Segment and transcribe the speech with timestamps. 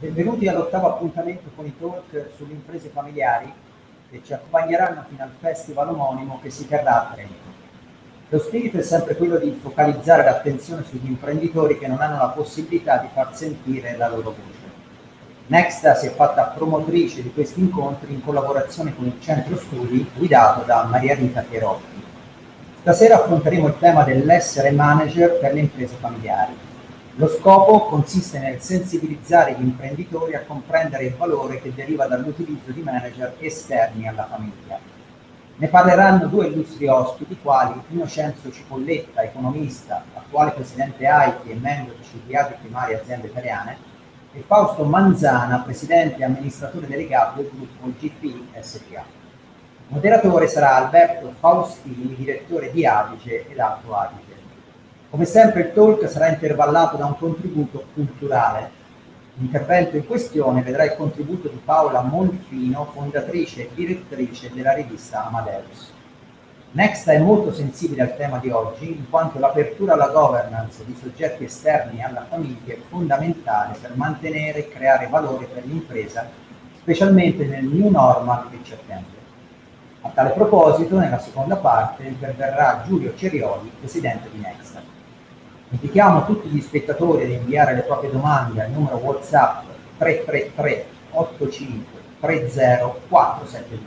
[0.00, 3.52] Benvenuti all'ottavo appuntamento con i talk sulle imprese familiari
[4.10, 7.34] che ci accompagneranno fino al festival omonimo che si terrà a Trento.
[8.30, 12.96] Lo spirito è sempre quello di focalizzare l'attenzione sugli imprenditori che non hanno la possibilità
[12.96, 14.70] di far sentire la loro voce.
[15.48, 20.62] Nexta si è fatta promotrice di questi incontri in collaborazione con il centro studi guidato
[20.62, 22.02] da Maria Rita Pierotti.
[22.80, 26.68] Stasera affronteremo il tema dell'essere manager per le imprese familiari
[27.16, 32.82] lo scopo consiste nel sensibilizzare gli imprenditori a comprendere il valore che deriva dall'utilizzo di
[32.82, 34.78] manager esterni alla famiglia.
[35.56, 42.02] Ne parleranno due illustri ospiti, quali Innocenzo Cipolletta, economista, attuale presidente AIFI e membro di
[42.02, 43.76] CDA di primarie aziende italiane,
[44.32, 49.04] e Fausto Manzana, presidente e amministratore delegato del gruppo GP SPA.
[49.88, 54.29] Moderatore sarà Alberto Faustini, direttore di Adige ed Alto Adige.
[55.10, 58.70] Come sempre il talk sarà intervallato da un contributo culturale.
[59.34, 65.92] L'intervento in questione vedrà il contributo di Paola Monfino, fondatrice e direttrice della rivista Amadeus.
[66.70, 71.42] Nexta è molto sensibile al tema di oggi, in quanto l'apertura alla governance di soggetti
[71.42, 76.24] esterni alla famiglia è fondamentale per mantenere e creare valore per l'impresa,
[76.78, 79.18] specialmente nel new normal che ci attende.
[80.02, 84.98] A tale proposito, nella seconda parte interverrà Giulio Cerioli, presidente di Nexta.
[85.72, 89.64] Invitiamo tutti gli spettatori ad inviare le proprie domande al numero WhatsApp
[89.98, 93.86] 333 85 30 472.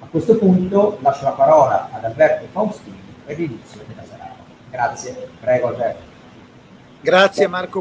[0.00, 4.34] A questo punto lascio la parola ad Alberto Faustini per l'inizio della serata.
[4.70, 6.02] Grazie, prego Alberto.
[7.00, 7.80] Grazie Marco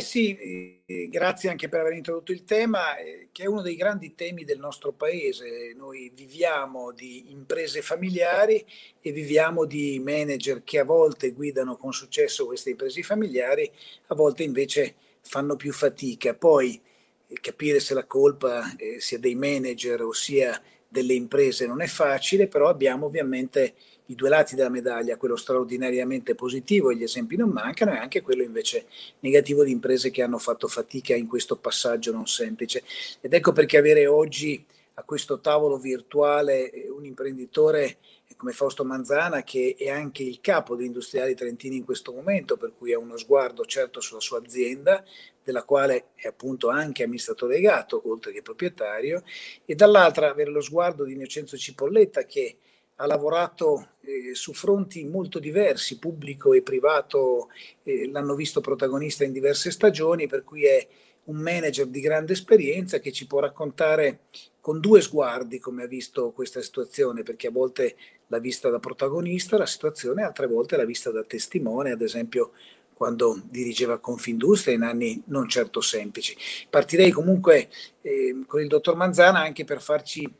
[0.00, 4.44] Sì, grazie anche per aver introdotto il tema, eh, che è uno dei grandi temi
[4.44, 5.72] del nostro paese.
[5.76, 8.64] Noi viviamo di imprese familiari
[9.00, 13.70] e viviamo di manager che a volte guidano con successo queste imprese familiari,
[14.08, 16.34] a volte invece fanno più fatica.
[16.34, 16.80] Poi
[17.26, 21.86] eh, capire se la colpa eh, sia dei manager o sia delle imprese non è
[21.86, 23.74] facile, però abbiamo ovviamente
[24.06, 28.20] i due lati della medaglia, quello straordinariamente positivo e gli esempi non mancano, e anche
[28.20, 28.86] quello invece
[29.20, 32.82] negativo di imprese che hanno fatto fatica in questo passaggio non semplice.
[33.20, 34.64] Ed ecco perché avere oggi
[34.94, 37.98] a questo tavolo virtuale un imprenditore
[38.42, 42.72] come Fausto Manzana, che è anche il capo degli industriali trentini in questo momento, per
[42.76, 45.04] cui ha uno sguardo certo sulla sua azienda,
[45.44, 49.22] della quale è appunto anche amministratore legato, oltre che proprietario,
[49.64, 52.56] e dall'altra avere lo sguardo di Innocenzo Cipolletta, che
[53.02, 57.48] ha lavorato eh, su fronti molto diversi, pubblico e privato,
[57.82, 60.86] eh, l'hanno visto protagonista in diverse stagioni, per cui è
[61.24, 64.20] un manager di grande esperienza che ci può raccontare
[64.60, 67.96] con due sguardi come ha visto questa situazione, perché a volte
[68.28, 72.52] l'ha vista da protagonista la situazione, altre volte l'ha vista da testimone, ad esempio
[72.94, 76.36] quando dirigeva Confindustria in anni non certo semplici.
[76.70, 77.68] Partirei comunque
[78.00, 80.32] eh, con il dottor Manzana anche per farci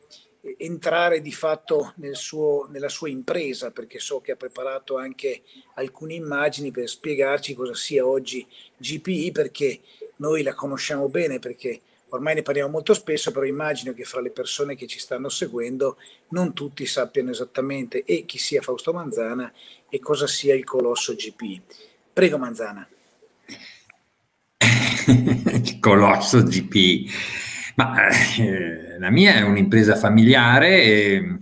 [0.57, 5.41] entrare di fatto nel suo, nella sua impresa, perché so che ha preparato anche
[5.75, 8.45] alcune immagini per spiegarci cosa sia oggi
[8.77, 9.79] GPI, perché
[10.17, 14.31] noi la conosciamo bene, perché ormai ne parliamo molto spesso, però immagino che fra le
[14.31, 15.97] persone che ci stanno seguendo
[16.29, 19.51] non tutti sappiano esattamente e chi sia Fausto Manzana
[19.89, 21.61] e cosa sia il colosso GPI.
[22.11, 22.87] Prego Manzana.
[24.59, 27.09] il colosso GPI.
[27.75, 31.39] Ma eh, la mia è un'impresa familiare e,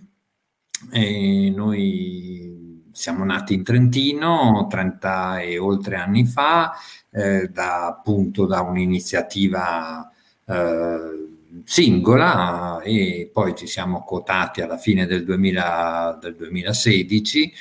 [0.92, 6.74] e, noi siamo nati in Trentino 30 e oltre anni fa,
[7.10, 10.10] eh, da, appunto da un'iniziativa
[10.46, 11.30] eh,
[11.64, 17.54] singola e poi ci siamo quotati alla fine del, 2000, del 2016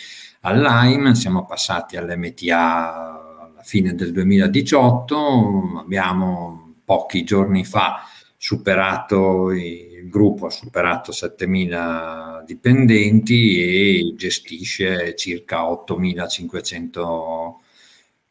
[0.42, 8.04] all'AIM, siamo passati all'MTA alla fine del 2018, abbiamo pochi giorni fa
[8.42, 17.54] superato, il gruppo ha superato 7.000 dipendenti e gestisce circa 8.500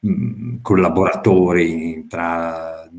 [0.07, 2.89] mm, collaboratori tra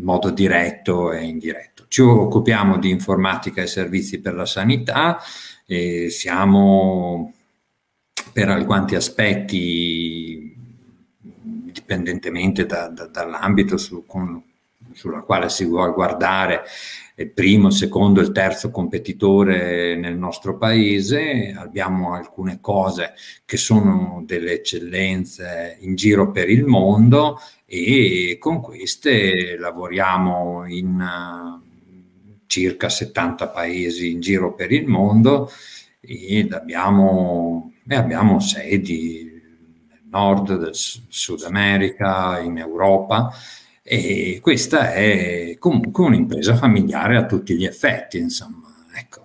[0.00, 1.84] modo diretto e indiretto.
[1.86, 5.18] Ci occupiamo di informatica e servizi per la sanità
[5.66, 7.34] e siamo
[8.32, 10.56] per alcuni aspetti,
[11.30, 14.42] dipendentemente da, da, dall'ambito su, con,
[14.92, 16.62] sulla quale si vuole guardare
[17.18, 23.14] il primo, il secondo e il terzo competitore nel nostro paese, abbiamo alcune cose
[23.44, 32.40] che sono delle eccellenze in giro per il mondo e con queste lavoriamo in uh,
[32.46, 35.50] circa 70 paesi in giro per il mondo
[36.00, 39.24] ed abbiamo, abbiamo sedi
[39.88, 43.32] nel nord, del Sud America, in Europa
[43.90, 48.70] E questa è comunque un'impresa familiare a tutti gli effetti, insomma.
[48.94, 49.22] Ecco.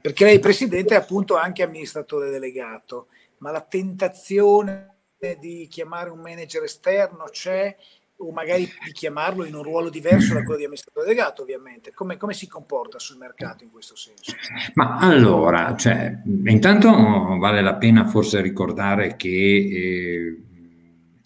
[0.00, 3.08] Perché lei, Presidente, è appunto anche amministratore delegato,
[3.38, 4.94] ma la tentazione
[5.40, 7.74] di chiamare un manager esterno c'è
[8.18, 11.92] o magari di chiamarlo in un ruolo diverso da quello di amministratore delegato, ovviamente.
[11.92, 14.32] Come, come, si comporta sul mercato in questo senso?
[14.74, 16.88] Ma allora, cioè, intanto
[17.36, 20.42] vale la pena forse ricordare che eh,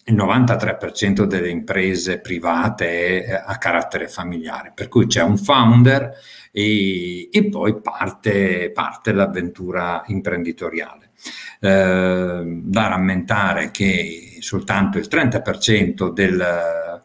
[0.05, 6.11] il 93% delle imprese private è a carattere familiare, per cui c'è un founder
[6.51, 11.11] e, e poi parte, parte l'avventura imprenditoriale.
[11.59, 17.01] Eh, da rammentare che soltanto il 30% del,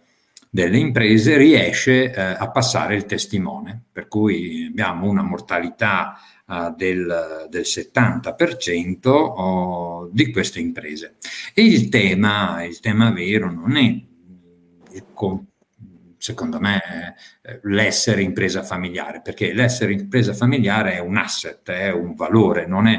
[0.50, 6.18] delle imprese riesce eh, a passare il testimone, per cui abbiamo una mortalità
[6.48, 11.16] uh, del, del, 70% oh, di queste imprese.
[11.54, 14.00] E il tema, il tema vero non è,
[16.18, 22.14] secondo me, eh, l'essere impresa familiare, perché l'essere impresa familiare è un asset, è un
[22.14, 22.98] valore, non è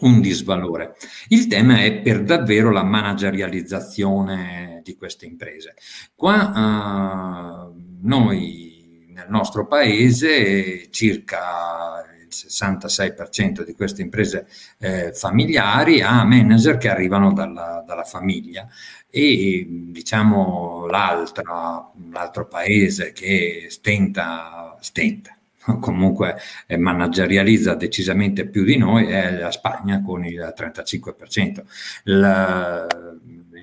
[0.00, 0.94] un disvalore.
[1.28, 5.74] Il tema è per davvero la managerializzazione di queste imprese.
[6.14, 14.46] Qua uh, noi nel nostro paese circa il 66% di queste imprese
[14.78, 18.68] eh, familiari ha manager che arrivano dalla, dalla famiglia
[19.10, 25.32] e diciamo l'altro paese che stenta, stenta
[25.80, 26.36] comunque
[26.66, 31.62] eh, managerializza decisamente più di noi è la Spagna con il 35%.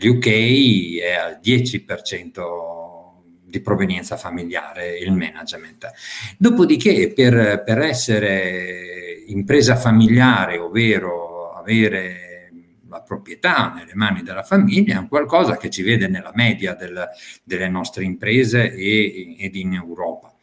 [0.02, 0.28] L'UK
[1.02, 2.85] è al 10%
[3.46, 5.92] di provenienza familiare il management.
[6.38, 12.52] Dopodiché per, per essere impresa familiare, ovvero avere
[12.90, 17.08] la proprietà nelle mani della famiglia, è qualcosa che ci vede nella media del,
[17.44, 20.34] delle nostre imprese e, ed in Europa.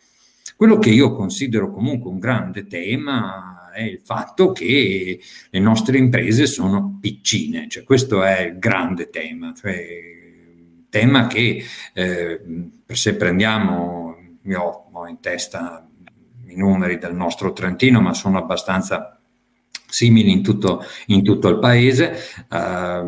[0.56, 5.19] Quello che io considero comunque un grande tema è il fatto che
[5.50, 10.20] le nostre imprese sono piccine, cioè questo è il grande tema, cioè
[10.92, 12.40] tema che eh,
[12.86, 15.88] se prendiamo, io ho in testa
[16.48, 19.18] i numeri del nostro Trentino, ma sono abbastanza
[19.88, 22.14] simili in tutto, in tutto il paese,
[22.46, 23.04] eh,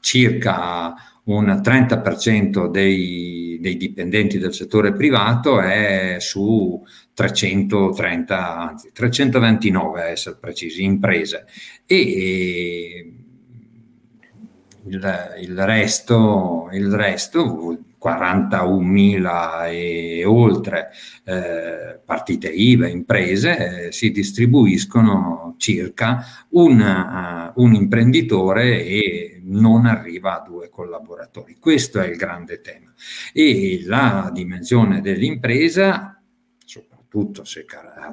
[0.00, 0.94] circa
[1.24, 6.82] un 30% dei, dei, dipendenti del settore privato è su
[7.12, 11.44] 330, anzi 329 a essere precisi, imprese.
[11.84, 13.23] E
[14.86, 20.90] il, il, resto, il resto 41.000 e oltre
[21.24, 30.40] eh, partite IVA, imprese, eh, si distribuiscono circa un, uh, un, imprenditore e non arriva
[30.40, 31.56] a due collaboratori.
[31.58, 32.92] Questo è il grande tema.
[33.32, 36.13] E la dimensione dell'impresa
[37.14, 37.64] soprattutto se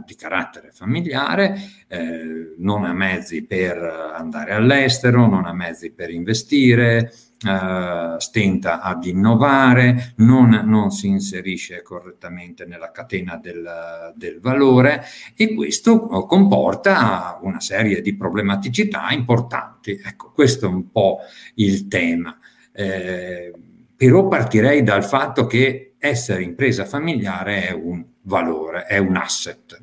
[0.06, 1.58] di carattere familiare,
[1.88, 7.12] eh, non ha mezzi per andare all'estero, non ha mezzi per investire,
[7.44, 15.04] eh, stenta ad innovare, non, non, si inserisce correttamente nella catena del, del, valore
[15.36, 20.00] e questo comporta una serie di problematicità importanti.
[20.04, 21.20] Ecco, questo è un po'
[21.56, 22.38] il tema.
[22.72, 23.52] Eh,
[23.96, 29.82] però partirei dal fatto che essere impresa familiare è un valore, è un asset.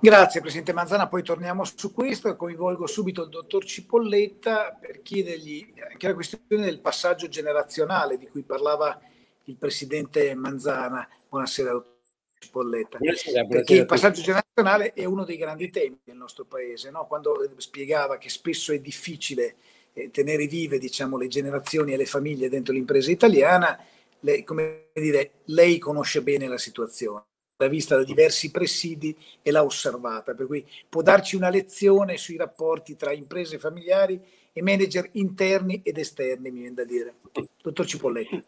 [0.00, 5.72] Grazie Presidente Manzana, poi torniamo su questo e coinvolgo subito il dottor Cipolletta per chiedergli
[5.90, 9.00] anche la questione del passaggio generazionale di cui parlava
[9.44, 11.08] il Presidente Manzana.
[11.28, 11.96] Buonasera dottor
[12.38, 12.98] Cipolletta.
[12.98, 17.06] Buonasera, buonasera perché il passaggio generazionale è uno dei grandi temi del nostro Paese, no?
[17.06, 19.56] quando spiegava che spesso è difficile
[19.94, 23.76] eh, tenere vive diciamo, le generazioni e le famiglie dentro l'impresa italiana,
[24.20, 27.24] lei, come dire, lei conosce bene la situazione
[27.58, 32.36] l'ha vista da diversi presidi e l'ha osservata, per cui può darci una lezione sui
[32.36, 34.20] rapporti tra imprese familiari
[34.52, 37.14] e manager interni ed esterni, mi viene da dire.
[37.60, 38.42] Dottor Cipolletti.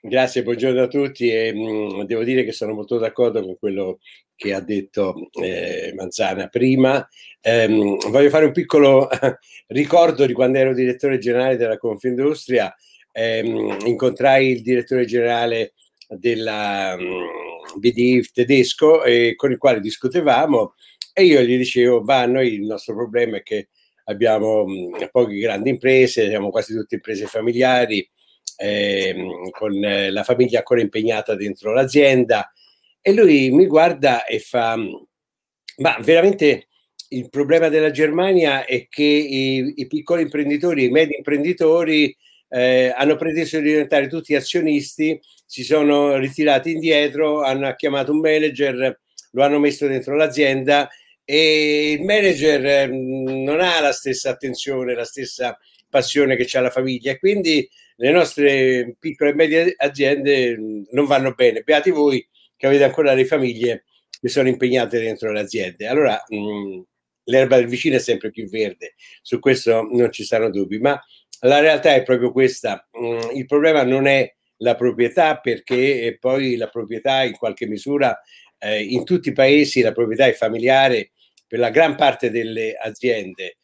[0.00, 3.98] Grazie, buongiorno a tutti e mh, mm, devo dire che sono molto d'accordo con quello
[4.34, 7.06] che ha detto eh, Manzana prima.
[7.40, 9.08] Eh, voglio fare un piccolo
[9.66, 12.74] ricordo di quando ero direttore generale della Confindustria.
[13.10, 13.40] Eh,
[13.84, 15.74] incontrai il direttore generale
[16.06, 20.74] della mh, BDIF tedesco eh, con il quale discutevamo
[21.12, 23.70] e io gli dicevo, ma noi il nostro problema è che
[24.04, 24.64] abbiamo
[25.10, 28.08] poche grandi imprese, siamo quasi tutte imprese familiari,
[28.56, 29.14] eh,
[29.50, 32.52] con eh, la famiglia ancora impegnata dentro l'azienda.
[33.00, 36.68] E lui mi guarda e fa, ma veramente
[37.10, 42.14] il problema della Germania è che i, i piccoli imprenditori, i medi imprenditori
[42.48, 49.00] eh, hanno preteso di diventare tutti azionisti, si sono ritirati indietro, hanno chiamato un manager,
[49.32, 50.88] lo hanno messo dentro l'azienda
[51.24, 56.70] e il manager eh, non ha la stessa attenzione, la stessa passione che ha la
[56.70, 60.56] famiglia e quindi le nostre piccole e medie aziende
[60.90, 61.62] non vanno bene.
[61.62, 62.26] Beati voi
[62.56, 63.84] che avete ancora le famiglie
[64.20, 65.86] che sono impegnate dentro le aziende.
[65.86, 66.80] Allora mh,
[67.24, 71.00] l'erba del vicino è sempre più verde, su questo non ci saranno dubbi, ma
[71.40, 72.88] la realtà è proprio questa.
[72.92, 78.20] Mh, il problema non è la proprietà perché poi la proprietà in qualche misura
[78.58, 81.12] eh, in tutti i paesi la proprietà è familiare
[81.46, 83.58] per la gran parte delle aziende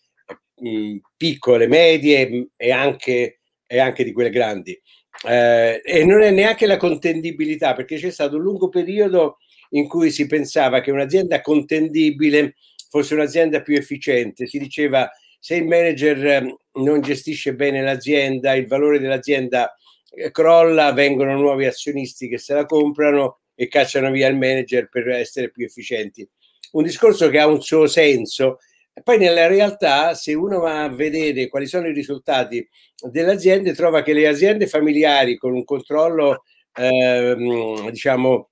[0.57, 4.81] mh, piccole, medie e anche, e anche di quelle grandi.
[5.27, 9.39] Eh, e non è neanche la contendibilità, perché c'è stato un lungo periodo
[9.71, 12.55] in cui si pensava che un'azienda contendibile
[12.89, 14.47] fosse un'azienda più efficiente.
[14.47, 15.11] Si diceva
[15.45, 19.77] se il manager non gestisce bene l'azienda, il valore dell'azienda
[20.09, 25.07] eh, crolla, vengono nuovi azionisti che se la comprano e cacciano via il manager per
[25.11, 26.27] essere più efficienti
[26.73, 28.61] un discorso che ha un suo senso.
[29.03, 32.67] Poi nella realtà, se uno va a vedere quali sono i risultati
[33.11, 38.49] delle aziende, trova che le aziende familiari con un controllo, ehm, diciamo,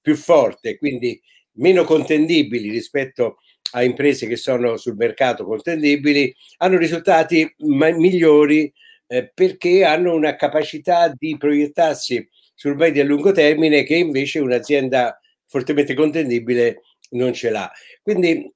[0.00, 1.20] più forte, quindi
[1.54, 3.38] meno contendibili rispetto
[3.72, 8.72] a imprese che sono sul mercato contendibili, hanno risultati migliori
[9.06, 15.18] eh, perché hanno una capacità di proiettarsi sul medio e lungo termine che invece un'azienda
[15.46, 17.70] fortemente contendibile non ce l'ha.
[18.02, 18.50] Quindi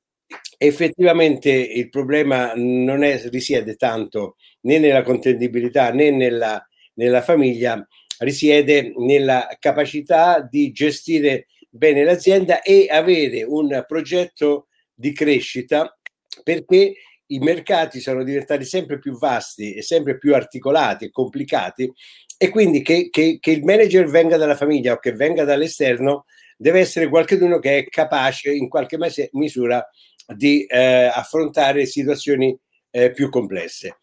[0.58, 7.86] effettivamente il problema non è, risiede tanto né nella contendibilità né nella, nella famiglia,
[8.18, 15.96] risiede nella capacità di gestire bene l'azienda e avere un progetto di crescita
[16.42, 16.94] perché
[17.26, 21.92] i mercati sono diventati sempre più vasti e sempre più articolati e complicati
[22.38, 26.24] e quindi che, che, che il manager venga dalla famiglia o che venga dall'esterno
[26.56, 28.98] deve essere qualcuno che è capace in qualche
[29.32, 29.86] misura
[30.34, 32.56] di eh, affrontare situazioni
[32.90, 33.98] eh, più complesse.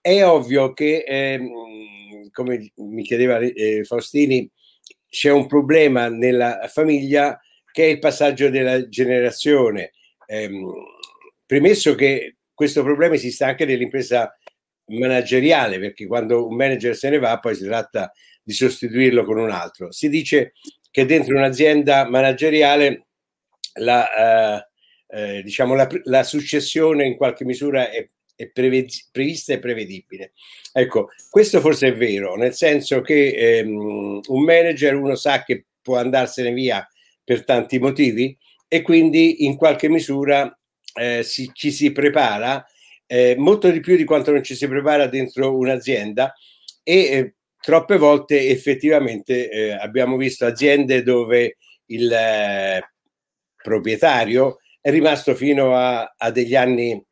[0.00, 4.50] È ovvio che, ehm, come mi chiedeva eh, Faustini,
[5.08, 7.38] c'è un problema nella famiglia
[7.72, 9.92] che è il passaggio della generazione.
[10.30, 10.70] Ehm,
[11.46, 14.36] premesso che questo problema esiste anche nell'impresa
[14.88, 19.50] manageriale, perché quando un manager se ne va poi si tratta di sostituirlo con un
[19.50, 19.90] altro.
[19.92, 20.52] Si dice
[20.90, 23.06] che dentro un'azienda manageriale
[23.74, 24.68] la, eh,
[25.08, 30.32] eh, diciamo la, la, successione in qualche misura è, è prevista e prevedibile.
[30.72, 35.96] Ecco, questo forse è vero, nel senso che ehm, un manager uno sa che può
[35.96, 36.86] andarsene via
[37.22, 38.36] per tanti motivi
[38.68, 40.56] e quindi in qualche misura
[40.94, 42.64] eh, si, ci si prepara
[43.06, 46.34] eh, molto di più di quanto non ci si prepara dentro un'azienda
[46.82, 51.56] e eh, troppe volte effettivamente eh, abbiamo visto aziende dove
[51.86, 52.92] il eh,
[53.62, 57.02] proprietario è rimasto fino a, a, degli anni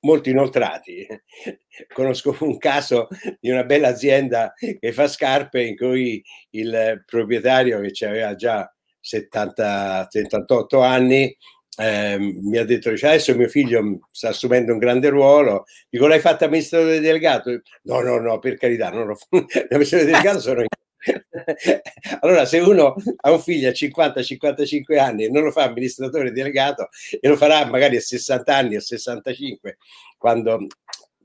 [0.00, 1.06] molto inoltrati.
[1.94, 3.08] Conosco un caso
[3.40, 10.08] di una bella azienda che fa scarpe in cui il proprietario che aveva già 70,
[10.10, 11.36] 78 anni
[11.80, 15.64] eh, mi ha detto dice, adesso mio figlio sta assumendo un grande ruolo.
[15.88, 20.60] Dico l'hai fatto amministratore delegato no no no per carità non lo l'amministratore delegato sono
[20.62, 20.66] io.
[22.20, 26.88] Allora se uno ha un figlio a 50-55 anni e non lo fa amministratore delegato
[27.20, 29.78] e lo farà magari a 60 anni o 65
[30.16, 30.66] quando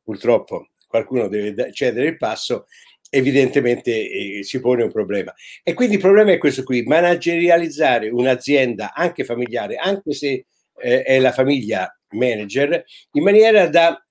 [0.04, 2.68] purtroppo qualcuno deve cedere il passo
[3.14, 5.32] evidentemente eh, si pone un problema.
[5.62, 10.46] E quindi il problema è questo qui, managerializzare un'azienda anche familiare, anche se
[10.82, 14.04] eh, è la famiglia manager, in maniera da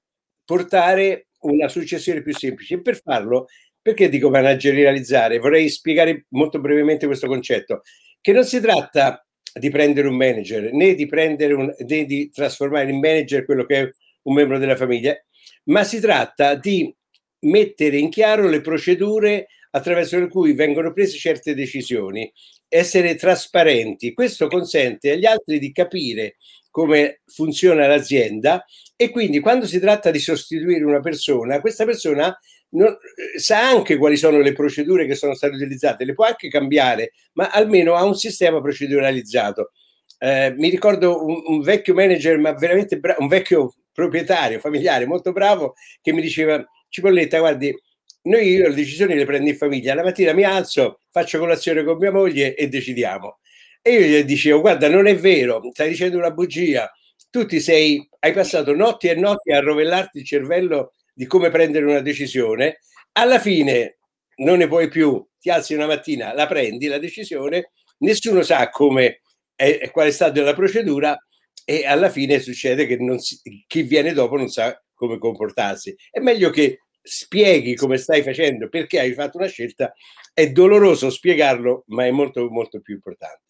[0.45, 2.81] portare una successione più semplice.
[2.81, 3.49] Per farlo,
[3.81, 5.39] perché dico managerializzare?
[5.39, 7.83] Vorrei spiegare molto brevemente questo concetto,
[8.21, 12.89] che non si tratta di prendere un manager, né di, prendere un, né di trasformare
[12.89, 13.91] in manager quello che è
[14.23, 15.21] un membro della famiglia,
[15.65, 16.95] ma si tratta di
[17.43, 22.31] mettere in chiaro le procedure attraverso le cui vengono prese certe decisioni,
[22.69, 24.13] essere trasparenti.
[24.13, 26.37] Questo consente agli altri di capire
[26.71, 28.65] come funziona l'azienda
[28.97, 32.37] e quindi quando si tratta di sostituire una persona, questa persona
[32.71, 32.97] non,
[33.37, 37.51] sa anche quali sono le procedure che sono state utilizzate, le può anche cambiare, ma
[37.51, 39.73] almeno ha un sistema proceduralizzato.
[40.19, 45.33] Eh, mi ricordo un, un, vecchio manager, ma veramente bravo, un vecchio proprietario familiare molto
[45.33, 47.75] bravo, che mi diceva Cipolletta, guardi,
[48.23, 51.97] noi io le decisioni le prendo in famiglia, la mattina mi alzo, faccio colazione con
[51.99, 53.39] mia moglie e decidiamo.
[53.81, 56.91] E io gli dicevo, guarda, non è vero, stai dicendo una bugia,
[57.31, 61.85] tu ti sei, hai passato notti e notti a rovellarti il cervello di come prendere
[61.85, 62.79] una decisione.
[63.13, 63.99] Alla fine
[64.37, 69.23] non ne puoi più, ti alzi una mattina, la prendi la decisione, nessuno sa come
[69.57, 71.19] è, qual è stata la procedura
[71.65, 75.97] e alla fine succede che si, chi viene dopo non sa come comportarsi.
[76.11, 79.93] È meglio che spieghi come stai facendo, perché hai fatto una scelta,
[80.33, 83.41] è doloroso spiegarlo, ma è molto molto più importante.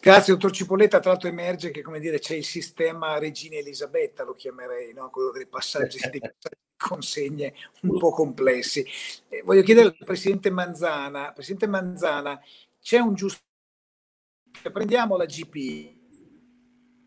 [0.00, 0.98] Grazie, dottor Cipolletta.
[0.98, 5.10] Tra l'altro emerge che come dire, c'è il sistema Regina Elisabetta, lo chiamerei, no?
[5.10, 6.20] quello dei passaggi di
[6.76, 8.84] consegne un po' complessi.
[9.28, 12.40] Eh, voglio chiedere al Presidente Manzana, Presidente Manzana,
[12.80, 13.42] c'è un giusto...
[14.72, 16.01] Prendiamo la GP,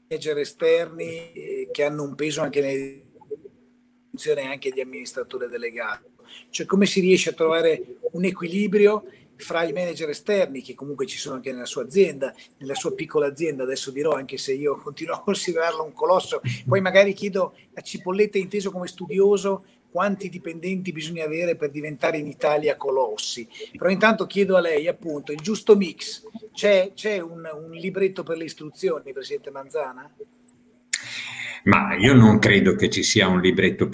[0.07, 3.01] manager esterni eh, che hanno un peso anche nelle
[4.09, 6.11] funzione anche di amministratore delegato.
[6.49, 9.03] Cioè come si riesce a trovare un equilibrio
[9.37, 13.27] fra i manager esterni che comunque ci sono anche nella sua azienda, nella sua piccola
[13.27, 17.81] azienda, adesso dirò anche se io continuo a considerarlo un colosso, poi magari chiedo a
[17.81, 23.47] Cipolletta inteso come studioso quanti dipendenti bisogna avere per diventare in Italia colossi.
[23.77, 26.21] Però intanto chiedo a lei appunto il giusto mix.
[26.53, 30.13] C'è, c'è un, un libretto per le istruzioni, Presidente Manzana?
[31.63, 33.89] Ma io non credo che ci sia un libretto,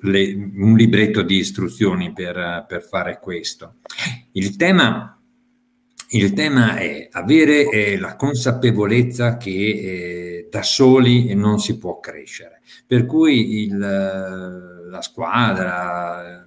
[0.00, 3.76] le, un libretto di istruzioni per, per, fare questo.
[4.32, 5.16] Il tema,
[6.08, 12.62] il tema è avere eh, la consapevolezza che eh, da soli non si può crescere.
[12.84, 16.46] Per cui il, la squadra,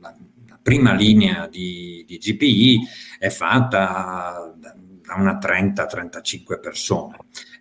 [0.00, 0.14] la,
[0.48, 2.80] la prima linea di, di, GPI
[3.18, 4.74] è fatta da
[5.16, 7.16] una 30-35 persone.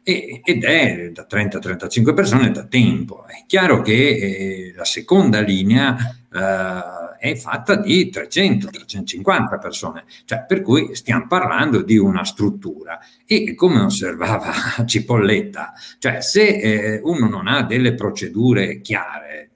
[0.06, 3.26] E, ed è da 30 a 35 persone da tempo.
[3.26, 5.96] È chiaro che eh, la seconda linea
[6.32, 13.00] eh, è fatta di 300-350 persone, cioè, per cui stiamo parlando di una struttura.
[13.26, 14.52] E come osservava
[14.86, 19.52] Cipolletta, cioè se eh, uno non ha delle procedure chiare,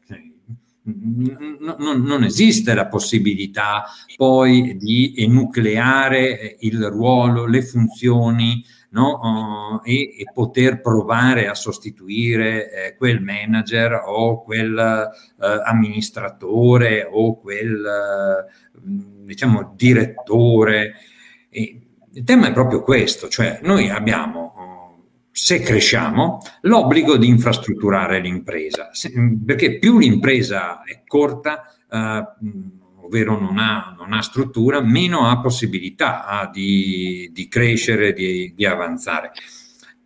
[0.88, 3.84] non, non, esiste la possibilità
[4.16, 9.20] poi di enucleare il ruolo, le funzioni no?
[9.20, 15.10] uh, e, e, poter provare a sostituire eh, quel manager o quel
[15.66, 18.46] amministratore o quel
[18.82, 20.94] diciamo direttore.
[21.50, 24.54] Il tema è proprio questo, cioè noi abbiamo
[25.40, 28.90] se cresciamo, l'obbligo di infrastrutturare l'impresa,
[29.46, 32.24] perché più l'impresa è corta, eh,
[33.04, 39.32] ovvero non ha, non ha, struttura, meno ha possibilità di, di crescere, di, di avanzare.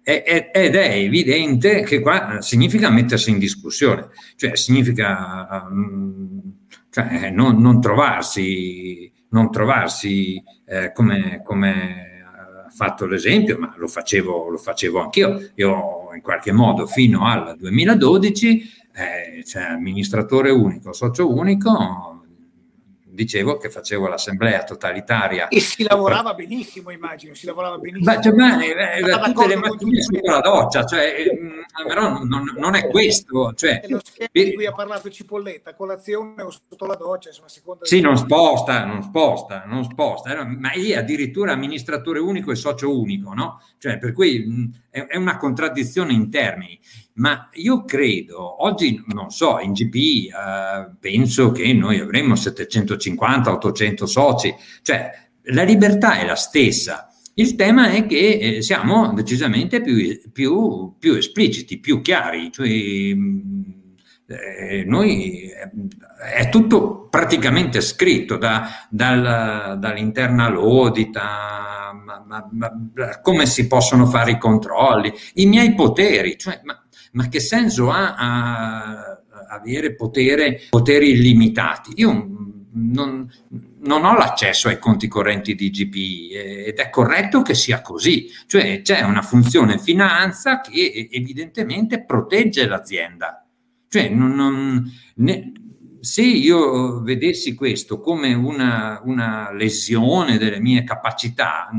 [0.04, 5.66] ed è evidente che qua significa mettersi in discussione, cioè significa
[6.90, 12.11] cioè, non, non, trovarsi, non trovarsi eh, come, come
[12.72, 15.50] fatto l'esempio, ma lo facevo, lo facevo anch'io.
[15.56, 22.21] Io in qualche modo fino al 2012, eh, cioè amministratore unico, socio unico,
[23.12, 25.50] dicevo che facevo l'assemblea totalitaria.
[25.50, 28.14] E si lavorava benissimo, immagino, si lavorava benissimo.
[28.14, 31.26] Beh, cioè, beh, eh, tutte le mattine sotto la doccia, cioè,
[31.86, 33.54] però non, non, è questo.
[33.54, 33.82] Cioè,
[34.32, 38.86] di cui ha parlato Cipolletta, colazione o sotto la doccia, insomma, secondo Sì, non sposta,
[38.86, 43.62] non sposta, non sposta, ma lì addirittura amministratore unico e socio unico, no?
[43.78, 46.80] Cioè, per cui è, è una contraddizione in termini
[47.14, 54.54] ma io credo, oggi non so, in GPI eh, penso che noi avremo 750-800 soci,
[54.82, 55.10] cioè
[55.46, 57.08] la libertà è la stessa.
[57.34, 59.96] Il tema è che eh, siamo decisamente più,
[60.32, 63.16] più, più, espliciti, più chiari, cioè, eh,
[64.86, 65.72] noi eh,
[66.36, 72.72] è tutto praticamente scritto da, dal, dall'internal audit a, ma, ma, ma,
[73.22, 76.81] come si possono fare i controlli, i miei poteri, cioè, ma
[77.12, 81.94] ma che senso ha a, avere potere, poteri illimitati?
[81.96, 82.12] Io
[82.74, 83.30] non,
[83.80, 88.82] non, ho l'accesso ai conti correnti di GPI ed è corretto che sia così, cioè
[88.82, 93.46] c'è una funzione finanza che evidentemente protegge l'azienda.
[93.88, 95.52] Cioè, non, non, ne,
[96.00, 101.70] se io vedessi questo come una, una, lesione delle mie capacità,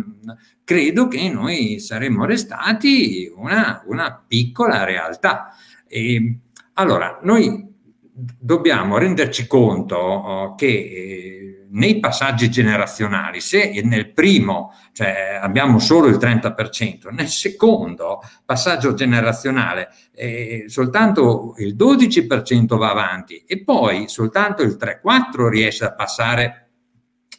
[0.64, 5.54] credo che noi saremmo restati una, una piccola realtà.
[5.86, 6.38] E,
[6.74, 7.70] allora, noi
[8.14, 16.08] dobbiamo renderci conto oh, che eh, nei passaggi generazionali, se nel primo cioè, abbiamo solo
[16.08, 24.62] il 30%, nel secondo passaggio generazionale eh, soltanto il 12% va avanti e poi soltanto
[24.62, 26.68] il 3-4 riesce a passare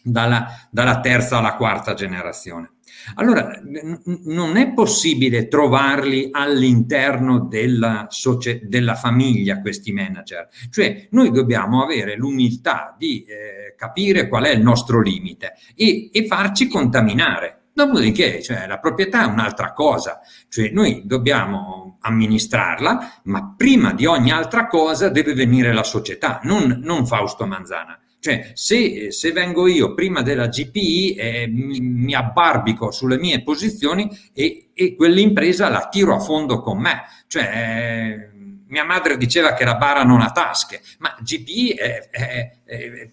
[0.01, 2.72] dalla, dalla terza alla quarta generazione.
[3.15, 11.31] Allora, n- non è possibile trovarli all'interno della, socie- della, famiglia questi manager, cioè noi
[11.31, 17.63] dobbiamo avere l'umiltà di eh, capire qual è il nostro limite e, e farci contaminare.
[17.73, 24.31] Dopodiché, cioè, la proprietà è un'altra cosa, cioè noi dobbiamo amministrarla, ma prima di ogni
[24.31, 27.97] altra cosa deve venire la società, non, non Fausto Manzana.
[28.23, 34.09] Cioè, se, se, vengo io prima della GPI, eh, mi, mi, abbarbico sulle mie posizioni
[34.31, 37.01] e, e, quell'impresa la tiro a fondo con me.
[37.27, 38.29] Cioè, eh,
[38.67, 41.75] mia madre diceva che la bara non ha tasche, ma GPI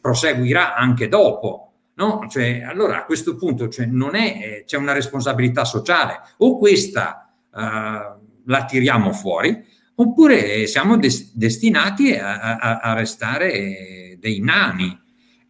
[0.00, 1.72] proseguirà anche dopo.
[1.94, 2.28] No?
[2.30, 7.58] Cioè, allora a questo punto cioè, è, eh, c'è una responsabilità sociale, o questa uh,
[7.58, 9.60] la tiriamo fuori,
[9.96, 14.96] oppure siamo des- destinati a, a, a restare dei nani.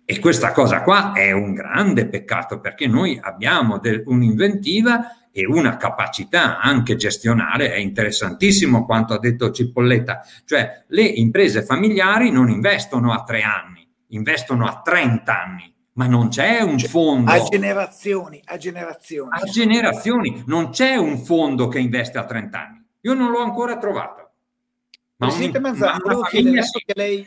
[0.04, 5.76] E questa cosa qua è un grande peccato perché noi abbiamo del, un'inventiva e una
[5.76, 13.12] capacità anche gestionale, è interessantissimo quanto ha detto Cipolletta, cioè le imprese familiari non investono
[13.12, 17.30] a tre anni, investono a 30 anni ma non c'è un cioè, fondo.
[17.30, 19.30] A generazioni, a generazioni.
[19.33, 22.85] A generazioni, non c'è un fondo che investe a 30 anni.
[23.02, 24.30] Io non l'ho ancora trovato.
[25.16, 27.26] Ma Presidente Manzano, volevo chiedere che lei,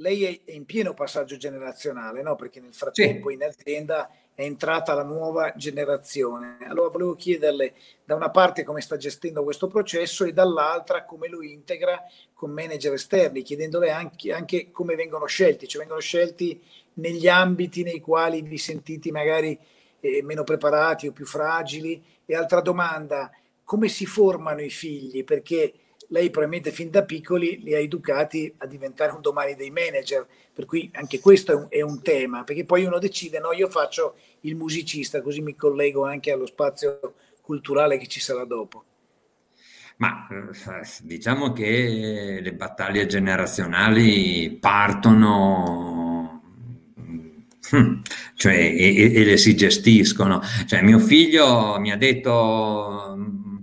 [0.00, 2.34] lei, è in pieno passaggio generazionale, no?
[2.34, 3.34] perché nel frattempo sì.
[3.34, 6.56] in azienda è entrata la nuova generazione.
[6.62, 11.42] Allora volevo chiederle da una parte come sta gestendo questo processo e dall'altra come lo
[11.42, 16.60] integra con manager esterni, chiedendole anche, anche come vengono scelti, cioè vengono scelti
[16.94, 19.58] negli ambiti nei quali vi sentite magari
[20.00, 22.02] eh, meno preparati o più fragili?
[22.24, 23.30] E altra domanda,
[23.64, 25.24] come si formano i figli?
[25.24, 25.72] Perché
[26.08, 30.66] lei probabilmente fin da piccoli li ha educati a diventare un domani dei manager, per
[30.66, 34.16] cui anche questo è un, è un tema, perché poi uno decide, no, io faccio
[34.40, 38.84] il musicista, così mi collego anche allo spazio culturale che ci sarà dopo.
[39.98, 46.40] Ma eh, diciamo che le battaglie generazionali partono
[47.70, 48.00] Hmm.
[48.34, 50.40] cioè, e, e, le si gestiscono.
[50.66, 53.16] Cioè, mio figlio mi ha detto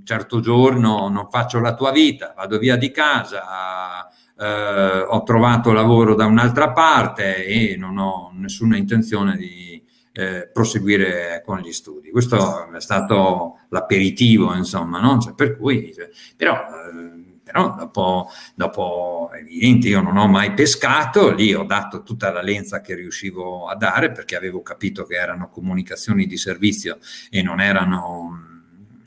[0.08, 4.08] certo giorno non faccio la tua vita, vado via di casa,
[4.40, 11.44] eh, ho trovato lavoro da un'altra parte e non ho nessuna intenzione di eh, proseguire
[11.46, 12.10] con gli studi.
[12.10, 15.20] Questo è stato l'aperitivo, insomma, no?
[15.20, 15.94] cioè, per cui,
[16.38, 22.30] però eh, però dopo, dopo evidente io non ho mai pescato, lì ho dato tutta
[22.30, 26.98] la lenza che riuscivo a dare perché avevo capito che erano comunicazioni di servizio
[27.30, 28.47] e non erano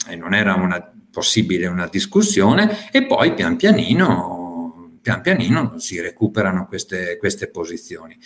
[0.09, 4.39] e non era una, possibile una discussione e poi pian pianino
[5.01, 8.17] pian pianino si recuperano queste, queste posizioni.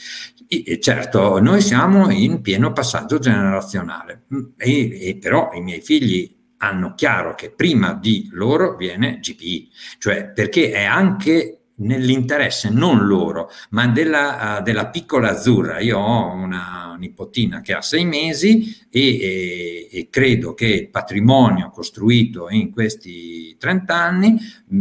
[0.49, 4.25] E certo, noi siamo in pieno passaggio generazionale,
[4.57, 10.31] e, e però i miei figli hanno chiaro che prima di loro viene GPI, cioè
[10.31, 15.81] perché è anche nell'interesse non loro, ma della, uh, della, piccola azzurra.
[15.81, 21.71] Io ho una nipotina che ha sei mesi e, e, e credo che il patrimonio
[21.71, 24.79] costruito in questi 30 anni mh,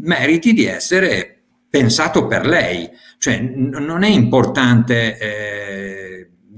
[0.00, 1.36] meriti di essere
[1.68, 2.88] pensato per lei.
[3.18, 5.99] Cioè n- non è importante eh,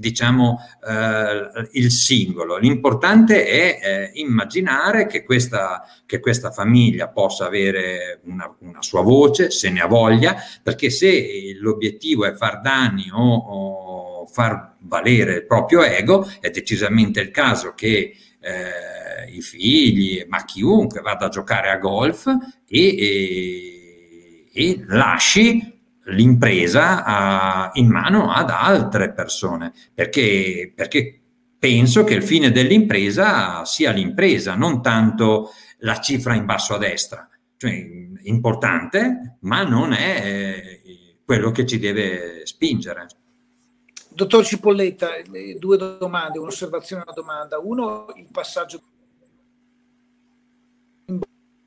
[0.03, 2.57] diciamo, eh, il singolo.
[2.57, 9.49] L'importante è eh, immaginare che questa, che questa, famiglia possa avere una, una, sua voce,
[9.49, 15.45] se ne ha voglia, perché se l'obiettivo è far danni o, o far valere il
[15.45, 21.69] proprio ego, è decisamente il caso che eh, i figli, ma chiunque vada a giocare
[21.69, 22.27] a golf
[22.67, 25.72] e, e, e lasci
[26.05, 31.21] l'impresa uh, in mano ad altre persone, perché, perché
[31.57, 37.27] penso che il fine dell'impresa sia l'impresa, non tanto la cifra in basso a destra.
[37.55, 37.71] Cioè,
[38.23, 43.07] importante, ma non è eh, quello che ci deve spingere.
[44.09, 45.09] Dottor Cipolletta,
[45.57, 47.59] due domande, un'osservazione e una domanda.
[47.59, 48.81] Uno, il passaggio
[51.05, 51.19] in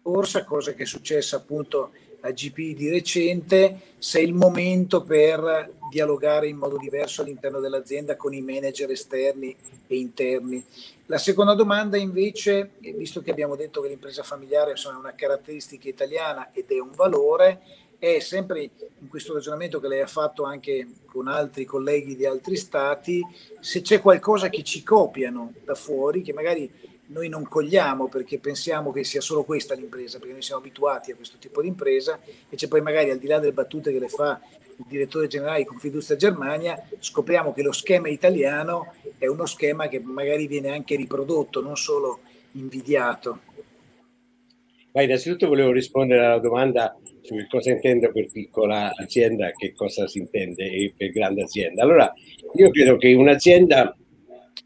[0.03, 1.93] borsa, cosa che è successa appunto
[2.27, 8.17] a GP di recente, se è il momento per dialogare in modo diverso all'interno dell'azienda
[8.17, 9.55] con i manager esterni
[9.87, 10.65] e interni.
[11.07, 16.51] La seconda domanda invece, visto che abbiamo detto che l'impresa familiare è una caratteristica italiana
[16.53, 17.61] ed è un valore,
[17.99, 18.63] è sempre
[18.99, 23.25] in questo ragionamento che lei ha fatto anche con altri colleghi di altri stati,
[23.61, 26.71] se c'è qualcosa che ci copiano da fuori, che magari
[27.09, 31.17] noi non cogliamo perché pensiamo che sia solo questa l'impresa, perché noi siamo abituati a
[31.17, 34.09] questo tipo di impresa e c'è poi magari al di là delle battute che le
[34.09, 34.41] fa
[34.79, 40.01] il direttore generale di Confindustria Germania, scopriamo che lo schema italiano è uno schema che
[40.01, 42.21] magari viene anche riprodotto, non solo
[42.53, 43.41] invidiato.
[44.93, 50.19] Ma innanzitutto volevo rispondere alla domanda su cosa intendo per piccola azienda, che cosa si
[50.19, 51.83] intende per grande azienda.
[51.83, 52.13] Allora,
[52.55, 53.97] io credo che un'azienda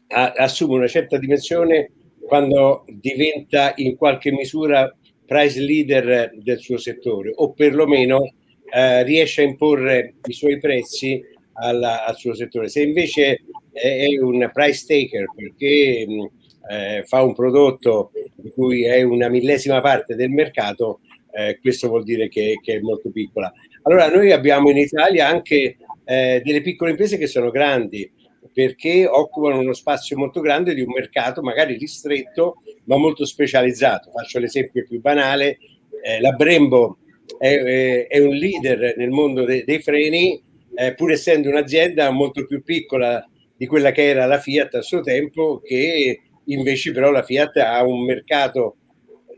[0.07, 1.91] assume una certa dimensione
[2.31, 4.89] quando diventa in qualche misura
[5.25, 8.35] price leader del suo settore o perlomeno
[8.73, 11.21] eh, riesce a imporre i suoi prezzi
[11.55, 12.69] alla, al suo settore.
[12.69, 16.29] Se invece è, è un price taker perché mh,
[16.73, 21.01] eh, fa un prodotto di cui è una millesima parte del mercato,
[21.33, 23.51] eh, questo vuol dire che, che, è molto piccola.
[23.81, 28.09] Allora noi abbiamo in Italia anche eh, delle piccole imprese che sono grandi
[28.53, 34.11] perché occupano uno spazio molto grande di un mercato magari ristretto ma molto specializzato.
[34.11, 35.57] Faccio l'esempio più banale,
[36.03, 36.97] eh, la Brembo
[37.37, 40.41] è, è, un leader nel mondo de, dei freni,
[40.75, 45.01] eh, pur essendo un'azienda molto più piccola di quella che era la Fiat a suo
[45.01, 48.77] tempo, che invece però la Fiat ha un mercato,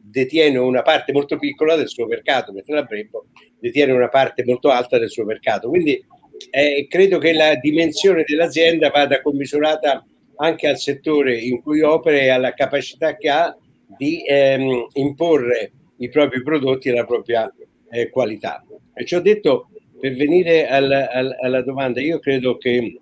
[0.02, 3.26] detiene una parte molto piccola del suo mercato, mentre la Brembo
[3.60, 5.70] detiene una parte molto alta del suo mercato.
[5.70, 6.04] Quindi
[6.52, 10.06] eh, credo che la dimensione dell'azienda vada commisurata
[10.38, 13.56] anche al settore in cui opera e alla capacità che ha
[13.98, 17.52] di ehm, imporre i propri prodotti e la propria
[17.90, 18.64] eh, qualità.
[18.94, 23.00] E ci ho detto, per venire alla, alla, alla domanda, io credo che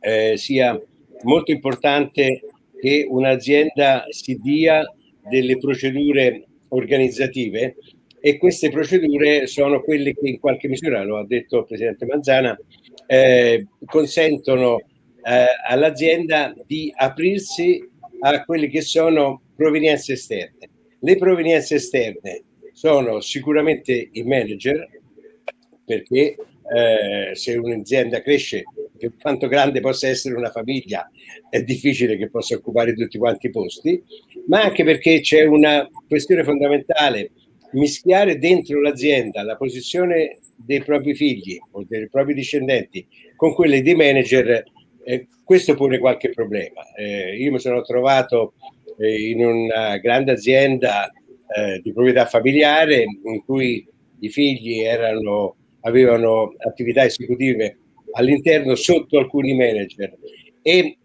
[0.00, 0.78] eh, sia
[1.22, 2.42] molto importante
[2.80, 4.82] che un'azienda si dia
[5.28, 7.76] delle procedure organizzative
[8.20, 12.58] e queste procedure sono quelle che in qualche misura, lo ha detto il Presidente Manzana,
[13.06, 17.88] eh, consentono eh, all'azienda di aprirsi
[18.20, 20.68] a quelle che sono provenienze esterne.
[20.98, 24.86] Le provenienze esterne sono sicuramente i manager,
[25.84, 26.36] perché
[26.72, 28.64] eh, se un'azienda cresce,
[28.98, 31.10] per quanto grande possa essere una famiglia,
[31.48, 34.02] è difficile che possa occupare tutti quanti i posti,
[34.46, 37.30] ma anche perché c'è una questione fondamentale
[37.72, 43.06] mischiare dentro l'azienda la posizione dei propri figli o dei propri discendenti
[43.36, 44.62] con quelle di manager,
[45.04, 46.82] eh, questo pone qualche problema.
[46.94, 48.54] Eh, io mi sono trovato
[48.98, 53.86] eh, in una grande azienda eh, di proprietà familiare in cui
[54.20, 57.78] i figli erano, avevano attività esecutive
[58.12, 60.16] all'interno sotto alcuni manager
[60.62, 60.98] e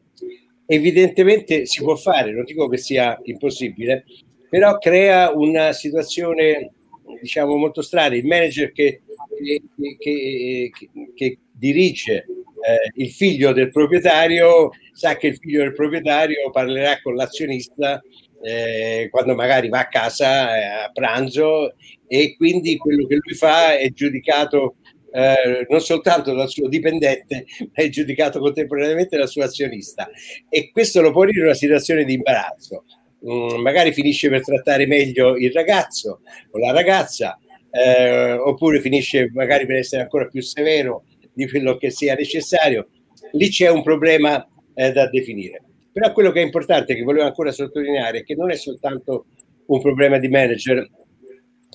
[0.65, 4.05] evidentemente si può fare, non dico che sia impossibile,
[4.55, 6.71] però crea una situazione
[7.19, 8.15] diciamo molto strana.
[8.15, 9.01] Il manager che,
[9.37, 9.61] che,
[9.99, 10.71] che,
[11.13, 17.15] che dirige eh, il figlio del proprietario sa che il figlio del proprietario parlerà con
[17.15, 18.01] l'azionista
[18.41, 21.73] eh, quando magari va a casa eh, a pranzo
[22.07, 24.77] e quindi quello che lui fa è giudicato
[25.11, 30.09] eh, non soltanto dal suo dipendente, ma è giudicato contemporaneamente dal suo azionista.
[30.47, 32.85] E questo lo pone in una situazione di imbarazzo.
[33.27, 37.39] Mm, magari finisce per trattare meglio il ragazzo o la ragazza,
[37.71, 42.89] eh, oppure finisce magari per essere ancora più severo di quello che sia necessario.
[43.31, 45.63] Lì c'è un problema eh, da definire.
[45.91, 49.25] Però quello che è importante, che volevo ancora sottolineare, è che non è soltanto
[49.67, 50.87] un problema di manager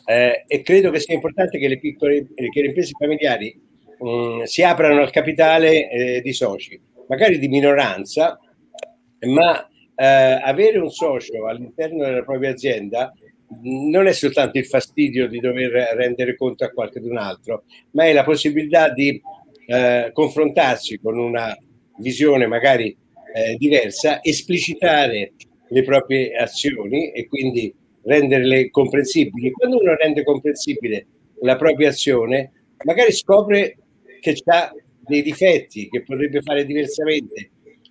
[0.04, 3.60] eh, e credo che sia importante che le piccole che le imprese familiari
[3.98, 8.38] mh, mm, si aprano al capitale eh, di soci, magari di minoranza,
[9.26, 9.69] ma
[10.00, 13.12] eh, avere un socio all'interno della propria azienda
[13.62, 18.24] non è soltanto il fastidio di dover rendere conto a qualcun altro, ma è la
[18.24, 19.20] possibilità di
[19.66, 21.54] eh, confrontarsi con una
[21.98, 22.96] visione magari
[23.34, 25.32] eh, diversa, esplicitare
[25.68, 29.50] le proprie azioni e quindi renderle comprensibili.
[29.50, 31.06] Quando uno rende comprensibile
[31.42, 32.52] la propria azione,
[32.84, 33.76] magari scopre
[34.20, 37.50] che ha dei difetti, che potrebbe fare diversamente,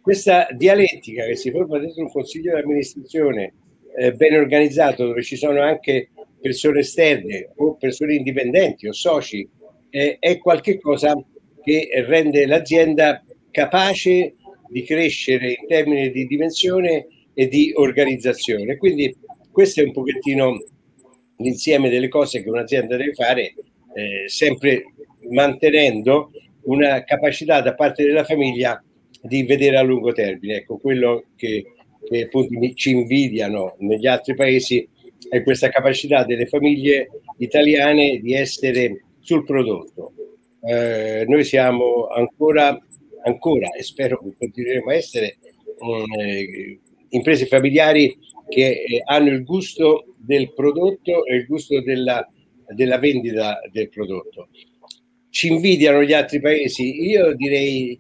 [0.09, 3.53] questa dialettica che si forma dentro un consiglio di amministrazione
[3.95, 6.09] eh, ben organizzato, dove ci sono anche
[6.41, 9.47] persone esterne o persone indipendenti o soci,
[9.91, 11.15] eh, è qualcosa
[11.63, 14.33] che rende l'azienda capace
[14.67, 18.77] di crescere in termini di dimensione e di organizzazione.
[18.77, 19.15] Quindi
[19.51, 20.57] questo è un pochettino
[21.37, 23.53] l'insieme delle cose che un'azienda deve fare,
[23.93, 24.85] eh, sempre
[25.29, 26.31] mantenendo
[26.63, 28.83] una capacità da parte della famiglia
[29.21, 30.57] di vedere a lungo termine.
[30.57, 31.65] Ecco, quello che,
[32.07, 34.87] che appunto ci invidiano negli altri paesi
[35.29, 40.13] è questa capacità delle famiglie italiane di essere sul prodotto.
[40.61, 42.77] Eh, noi siamo ancora,
[43.23, 45.37] ancora, e spero che continueremo a essere,
[46.17, 46.79] eh,
[47.09, 52.27] imprese familiari che eh, hanno il gusto del prodotto e il gusto della,
[52.73, 54.49] della vendita del prodotto.
[55.29, 57.07] Ci invidiano gli altri paesi?
[57.07, 57.99] Io direi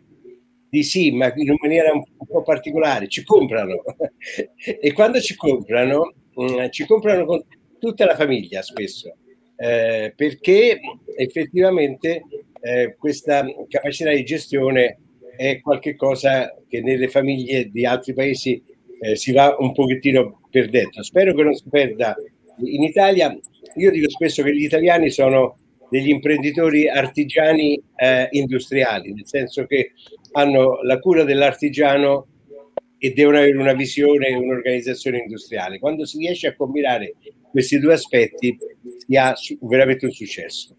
[0.69, 3.83] di sì, ma in maniera un, po' particolare, ci comprano
[4.79, 7.43] e quando ci comprano, mm, ci comprano con
[7.79, 9.15] tutta la famiglia spesso,
[9.55, 10.79] eh, perché
[11.17, 12.23] effettivamente
[12.61, 14.99] eh, questa capacità di gestione
[15.35, 18.61] è qualcosa che nelle famiglie di altri paesi
[18.99, 21.01] eh, si va un pochettino perdendo.
[21.01, 22.15] Spero che non si perda
[22.63, 23.35] in Italia.
[23.75, 25.55] Io dico spesso che gli italiani sono
[25.89, 29.93] degli imprenditori artigiani eh, industriali, nel senso che
[30.31, 32.27] hanno la cura dell'artigiano
[32.97, 35.79] e devono avere una visione e un'organizzazione industriale.
[35.79, 37.15] Quando si riesce a combinare
[37.49, 38.57] questi due aspetti
[39.07, 40.75] si ha veramente un successo.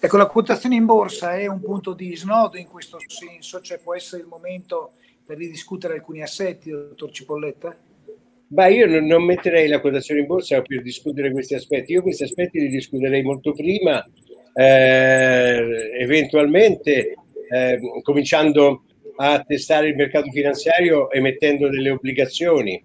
[0.00, 3.94] Ecco, la quotazione in borsa è un punto di snodo in questo senso, cioè può
[3.94, 4.92] essere il momento
[5.24, 7.76] per ridiscutere alcuni assetti, dottor Cipolletta?
[8.46, 12.24] Beh, io non, non, metterei la quotazione in borsa per discutere questi aspetti, io questi
[12.24, 14.04] aspetti li discuterei molto prima,
[14.54, 17.14] eh, eventualmente
[17.50, 18.84] eh, cominciando
[19.16, 22.82] a testare il mercato finanziario emettendo delle obbligazioni.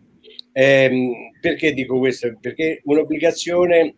[0.51, 2.35] Eh, perché dico questo?
[2.39, 3.95] Perché un'obbligazione,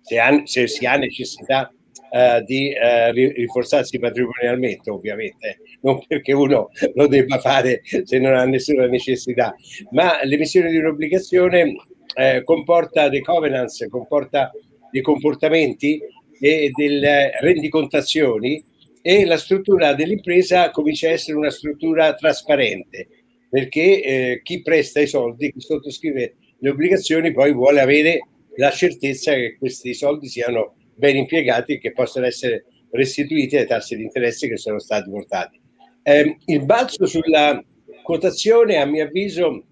[0.00, 1.72] se, ha, se si ha necessità
[2.10, 8.44] uh, di uh, rinforzarsi patrimonialmente, ovviamente, non perché uno lo debba fare se non ha
[8.44, 9.54] nessuna necessità,
[9.90, 11.74] ma l'emissione di un'obbligazione
[12.14, 14.50] eh, comporta dei covenants, comporta
[14.90, 16.00] dei comportamenti
[16.40, 18.62] e delle rendicontazioni
[19.02, 23.08] e la struttura dell'impresa comincia a essere una struttura trasparente
[23.50, 29.32] perché eh, chi presta i soldi, chi sottoscrive le obbligazioni poi vuole avere la certezza
[29.32, 34.48] che questi soldi siano ben impiegati e che possano essere restituiti ai tassi di interesse
[34.48, 35.60] che sono stati portati.
[36.02, 37.62] Eh, il balzo sulla
[38.02, 39.64] quotazione, a mio avviso,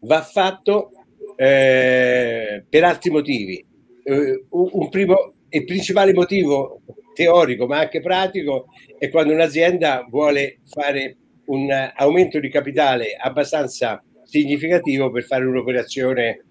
[0.00, 0.90] va fatto
[1.36, 3.64] eh, per altri motivi.
[4.02, 6.82] Eh, un primo e principale motivo
[7.14, 8.66] teorico ma anche pratico
[8.98, 16.44] è quando un'azienda vuole fare un aumento di capitale abbastanza significativo per fare un'operazione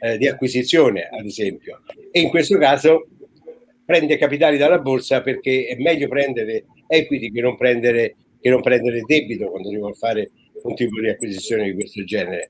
[0.00, 1.82] eh, di acquisizione, ad esempio.
[2.10, 3.06] E in questo caso
[3.84, 9.02] prende capitali dalla borsa perché è meglio prendere equity che non prendere, che non prendere
[9.06, 10.30] debito quando si vuole fare
[10.62, 12.46] un tipo di acquisizione di questo genere.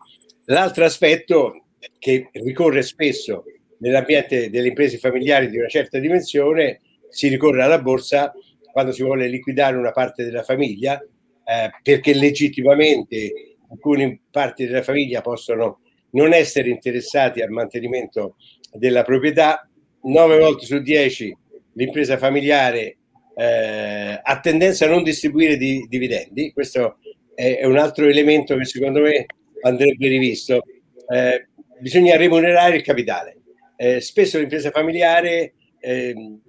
[0.47, 1.65] L'altro aspetto
[1.99, 3.45] che ricorre spesso
[3.79, 6.81] nell'ambiente delle imprese familiari di una certa dimensione,
[7.11, 8.33] si ricorre alla borsa
[8.73, 15.21] quando si vuole liquidare una parte della famiglia, eh, perché legittimamente alcune parti della famiglia
[15.21, 15.81] possono
[16.13, 18.37] non essere interessati al mantenimento
[18.73, 19.69] della proprietà
[20.03, 21.37] 9 volte su 10
[21.75, 22.97] l'impresa familiare
[23.37, 26.99] eh, ha tendenza a non distribuire di, dividendi, questo
[27.35, 29.27] è, è, un altro elemento che secondo me
[29.63, 30.63] andrebbe rivisto.
[31.09, 33.39] Eh, bisogna remunerare il capitale.
[33.77, 36.41] Eh, spesso l'impresa familiare, ehm,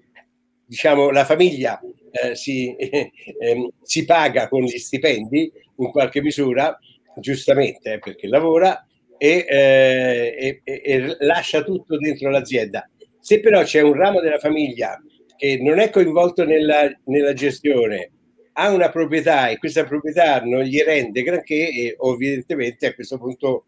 [0.71, 1.81] diciamo la famiglia
[2.11, 6.79] eh, si, ehm, si, paga con gli stipendi in qualche misura,
[7.17, 12.89] giustamente eh, perché lavora, e, eh, e, e lascia tutto dentro l'azienda
[13.21, 14.99] se però c'è un ramo della famiglia
[15.37, 18.11] che non è coinvolto nella, nella gestione,
[18.53, 23.65] ha una proprietà e questa proprietà non gli rende granché, e evidentemente a questo punto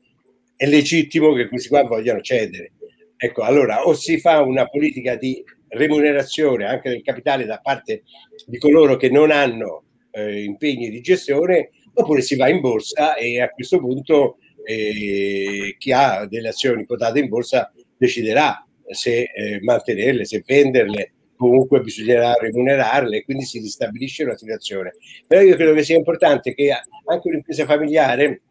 [0.55, 2.71] è legittimo che questi qua vogliano cedere.
[3.15, 8.03] Ecco, allora o si fa una politica di remunerazione anche del capitale da parte
[8.45, 13.41] di coloro che non hanno eh, impegni di gestione, oppure si va in borsa e
[13.41, 20.25] a questo punto eh, chi ha delle azioni quotate in borsa deciderà se eh, mantenerle,
[20.25, 24.91] se venderle, comunque bisognerà remunerarle, quindi si ristabilisce una situazione.
[25.27, 28.41] Però io credo che sia importante che anche un'impresa familiare,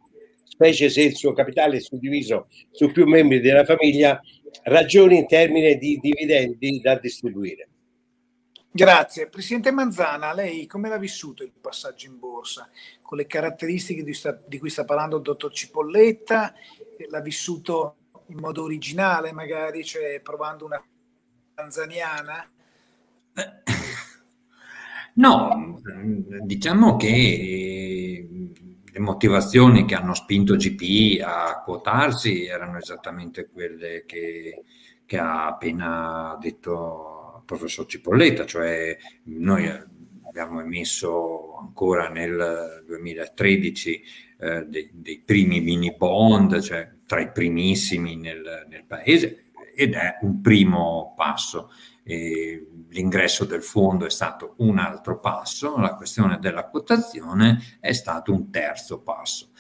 [0.44, 4.20] specie se il suo capitale è suddiviso su più membri della famiglia,
[4.64, 7.68] ragioni in termini di dividendi da distribuire.
[8.70, 9.28] Grazie.
[9.28, 12.70] Presidente Manzana, lei come l'ha vissuto il passaggio in borsa?
[13.02, 16.54] Con le caratteristiche di, sta, di cui sta parlando il dottor Cipolletta,
[17.10, 17.96] l'ha vissuto
[18.28, 20.82] in modo originale, magari, cioè provando una
[21.54, 22.50] tanzaniana?
[25.14, 25.82] No,
[26.44, 28.26] diciamo che
[28.92, 34.64] le motivazioni che hanno spinto GP a quotarsi erano esattamente quelle che,
[35.06, 38.94] che ha appena detto il professor Cipolletta, cioè
[39.24, 39.66] noi
[40.28, 44.02] abbiamo emesso ancora nel 2013
[44.38, 49.44] eh, dei, dei, primi mini bond, cioè tra i primissimi nel, nel paese
[49.74, 51.70] ed è un primo passo.
[52.04, 58.32] e l'ingresso del fondo è stato un altro passo, la questione della quotazione è stato
[58.32, 59.50] un terzo passo.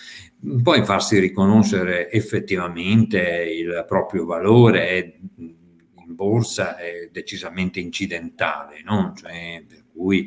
[0.62, 9.12] Poi farsi riconoscere effettivamente il proprio valore in borsa è decisamente incidentale, no?
[9.16, 10.26] cioè, per cui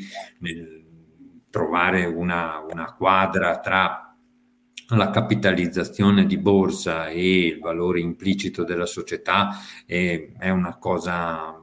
[1.50, 4.16] trovare una, una quadra tra
[4.90, 11.60] la capitalizzazione di borsa e il valore implicito della società è, è una cosa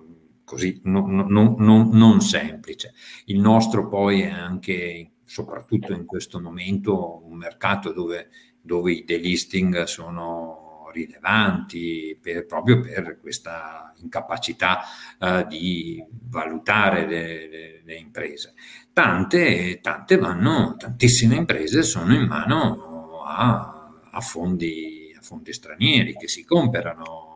[0.52, 2.92] così non, non, non, non, semplice.
[3.24, 8.28] Il nostro poi è anche, soprattutto in questo momento, un mercato dove,
[8.60, 14.80] dove i delisting sono rilevanti per, proprio per questa incapacità
[15.18, 18.52] uh, di valutare le, le, le imprese.
[18.92, 26.28] Tante, tante vanno, tantissime imprese sono in mano a, a, fondi, a fondi stranieri che
[26.28, 27.31] si comprano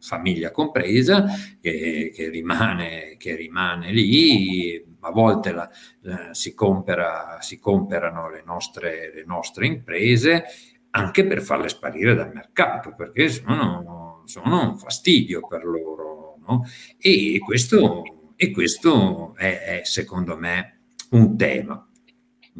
[0.00, 1.24] famiglia compresa,
[1.60, 8.42] che, che, rimane, che rimane, lì, a volte la, eh, si, compera, si, comprano le
[8.44, 10.44] nostre, le nostre, imprese
[10.90, 16.38] anche per farle sparire dal mercato, perché sono, sono un fastidio per loro.
[16.46, 16.64] No?
[16.98, 20.80] E questo, e questo è, è secondo me
[21.10, 21.86] un tema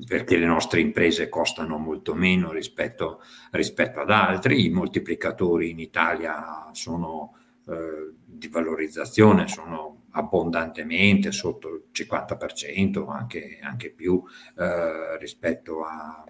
[0.05, 3.21] perché le nostre imprese costano molto meno rispetto,
[3.53, 7.37] rispetto ad altri, i moltiplicatori in Italia sono
[7.67, 14.23] eh, di valorizzazione, sono abbondantemente sotto il 50%, anche, anche più
[14.57, 16.25] eh, rispetto a,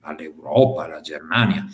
[0.00, 1.66] all'Europa, alla Germania.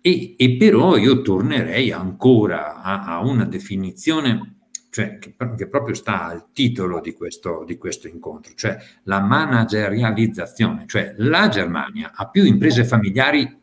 [0.00, 4.54] E, e, però io tornerei ancora a, a una definizione
[4.94, 10.84] cioè, che, che, proprio sta al titolo di questo, di questo incontro, cioè la managerializzazione,
[10.86, 13.58] cioè la Germania ha più imprese familiari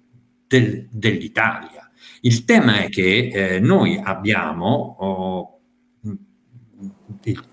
[0.45, 1.89] del, dell'Italia.
[2.19, 5.59] Il tema è che eh, noi abbiamo oh,
[7.23, 7.43] il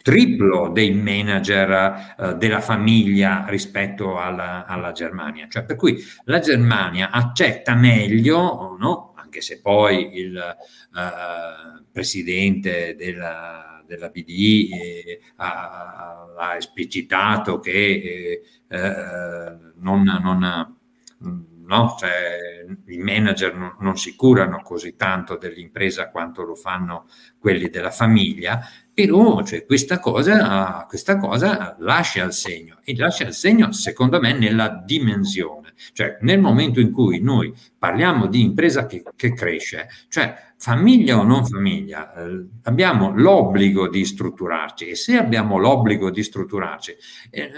[0.00, 7.10] triplo dei manager eh, della famiglia rispetto alla, alla, Germania, cioè per cui la Germania
[7.10, 9.12] accetta meglio, no?
[9.36, 18.42] Anche se poi il eh, presidente della, della BDI eh, ha, ha, esplicitato che eh,
[18.68, 20.76] eh, non, non
[21.18, 21.96] no?
[21.98, 27.06] cioè, i manager non, non, si curano così tanto dell'impresa quanto lo fanno
[27.38, 28.60] quelli della famiglia,
[28.96, 34.32] però cioè, questa, cosa, questa cosa lascia il segno e lascia il segno secondo me
[34.32, 40.34] nella dimensione, cioè nel momento in cui noi parliamo di impresa che, che cresce, cioè
[40.56, 46.96] famiglia o non famiglia, eh, abbiamo l'obbligo di strutturarci e se abbiamo l'obbligo di strutturarci,
[47.30, 47.50] eh,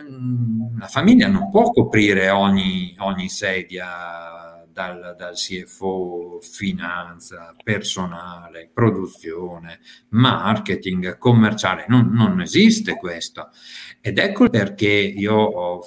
[0.76, 11.18] la famiglia non può coprire ogni, ogni sedia dal, dal, CFO, finanza, personale, produzione, marketing,
[11.18, 13.48] commerciale, non, non esiste questo.
[14.00, 15.80] Ed ecco perché io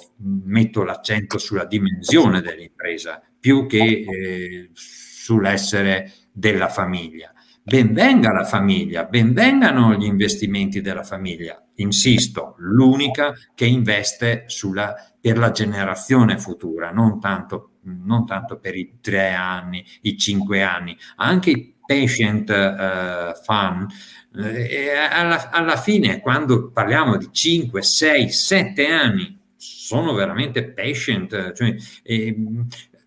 [0.44, 7.32] metto l'accento sulla dimensione dell'impresa più che eh, sull'essere della famiglia.
[7.64, 11.64] Benvenga la famiglia, benvengano gli investimenti della famiglia.
[11.82, 18.98] Insisto, l'unica che investe sulla, per la generazione futura, non tanto, non tanto, per i
[19.00, 23.90] tre anni, i cinque anni, anche i patient uh, fund.
[24.34, 31.74] Eh, alla, alla fine, quando parliamo di 5, 6, 7 anni, sono veramente patient, cioè,
[32.02, 32.36] eh,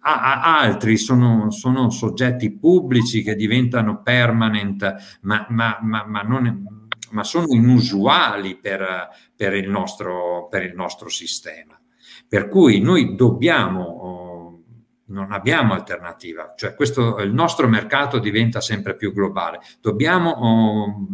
[0.06, 6.75] altri sono, sono, soggetti pubblici che diventano permanent, ma, ma, ma, ma, non,
[7.16, 11.80] ma sono inusuali per, per, il nostro, per, il nostro, sistema.
[12.28, 14.64] Per cui noi dobbiamo, oh,
[15.06, 21.08] non abbiamo alternativa, cioè questo, il nostro mercato diventa sempre più globale, dobbiamo oh,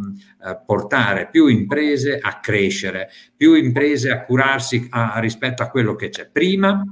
[0.43, 6.09] eh, portare più imprese a crescere, più imprese a curarsi a, rispetto a quello che
[6.09, 6.83] c'è prima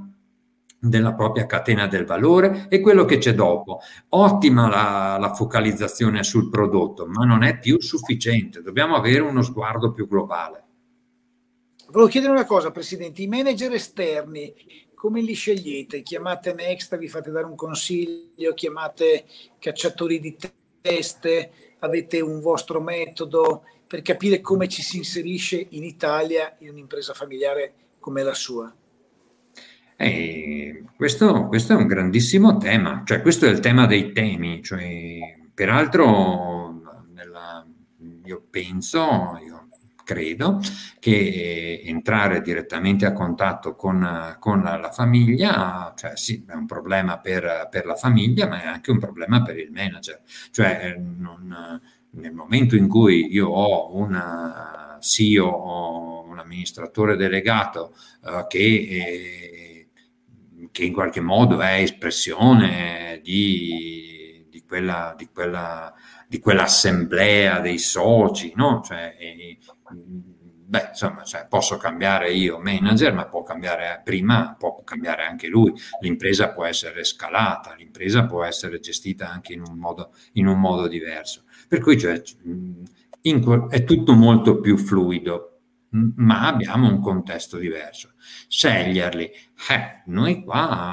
[0.80, 3.80] della propria catena del valore e quello che c'è dopo.
[4.08, 9.92] Ottima la, la, focalizzazione sul prodotto, ma non è più sufficiente, dobbiamo avere uno sguardo
[9.92, 10.64] più globale.
[11.90, 14.54] Volevo chiedere una cosa, Presidente, i manager esterni,
[14.94, 16.02] come li scegliete?
[16.02, 19.24] Chiamate Next, vi fate dare un consiglio, chiamate
[19.58, 20.36] cacciatori di
[20.80, 21.50] teste,
[21.80, 27.72] avete un vostro metodo per capire come ci si inserisce in Italia in un'impresa familiare
[27.98, 28.72] come la sua?
[30.02, 35.18] E questo, questo, è un grandissimo tema, cioè questo è il tema dei temi, cioè,
[35.52, 36.80] peraltro
[37.12, 37.66] nella,
[38.24, 39.68] io penso, io
[40.02, 40.58] credo
[40.98, 47.68] che entrare direttamente a contatto con, con la, famiglia, cioè sì, è un problema per,
[47.70, 51.78] per, la famiglia, ma è anche un problema per il manager, cioè non,
[52.12, 59.69] nel momento in cui io ho un CEO o un amministratore delegato uh, che, eh,
[60.70, 65.94] che, in qualche modo è espressione di, di, quella, di, quella,
[66.26, 68.82] di quell'assemblea dei soci, no?
[68.84, 69.58] Cioè, eh,
[70.70, 75.72] beh, insomma, cioè, posso cambiare io manager, ma può cambiare prima, può cambiare anche lui.
[76.00, 80.86] L'impresa può essere scalata, l'impresa può essere gestita anche in un modo, in un modo
[80.86, 81.42] diverso.
[81.66, 82.22] Per cui cioè,
[83.22, 85.49] in, è tutto molto più fluido,
[85.90, 88.12] ma abbiamo un contesto diverso.
[88.48, 90.90] Sceglierli, eh, noi qua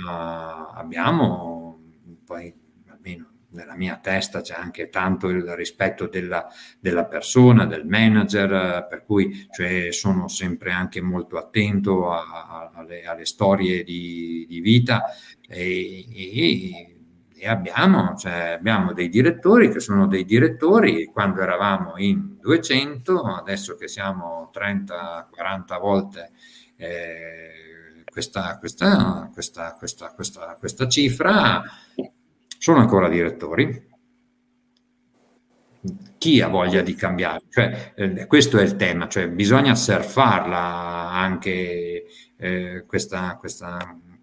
[0.73, 1.79] abbiamo
[2.25, 2.53] poi
[2.89, 6.47] almeno nella mia testa c'è anche tanto il rispetto della,
[6.79, 13.05] della persona, del manager, per cui cioè, sono sempre anche molto attento a, a, alle,
[13.05, 15.05] alle, storie di, di vita
[15.47, 16.96] e, e,
[17.39, 23.75] e abbiamo, cioè, abbiamo, dei direttori che sono dei direttori quando eravamo in 200, adesso
[23.75, 26.31] che siamo 30-40 volte
[26.77, 29.75] eh, questa, questa, questa,
[30.59, 31.61] questa, cifra
[32.57, 33.85] sono ancora direttori.
[36.17, 37.43] Chi ha voglia di cambiare?
[37.49, 43.37] Cioè, eh, questo è il tema, cioè bisogna surfarla anche eh, questa,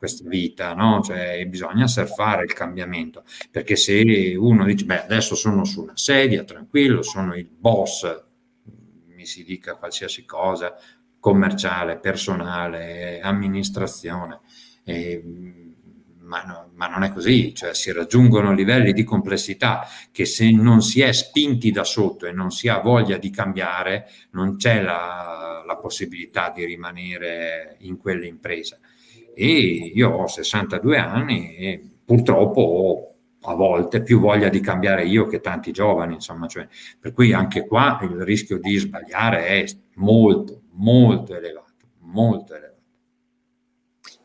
[0.04, 1.00] questa, vita, no?
[1.02, 6.44] Cioè, bisogna surfare il cambiamento, perché se uno dice, beh, adesso sono su una sedia,
[6.44, 8.22] tranquillo, sono il boss,
[9.14, 10.76] mi si dica qualsiasi cosa,
[11.18, 14.40] commerciale, personale, amministrazione,
[14.84, 15.22] eh,
[16.20, 20.82] ma, no, ma, non è così, cioè si raggiungono livelli di complessità che se non
[20.82, 25.62] si è spinti da sotto e non si ha voglia di cambiare, non c'è la,
[25.66, 28.78] la possibilità di rimanere in quell'impresa.
[29.34, 33.14] E io ho 62 anni e purtroppo ho
[33.46, 36.66] a volte più voglia di cambiare io che tanti giovani, insomma, cioè,
[36.98, 39.64] per cui anche qua il rischio di sbagliare è
[39.96, 42.72] molto, molto elevato, molto elevato.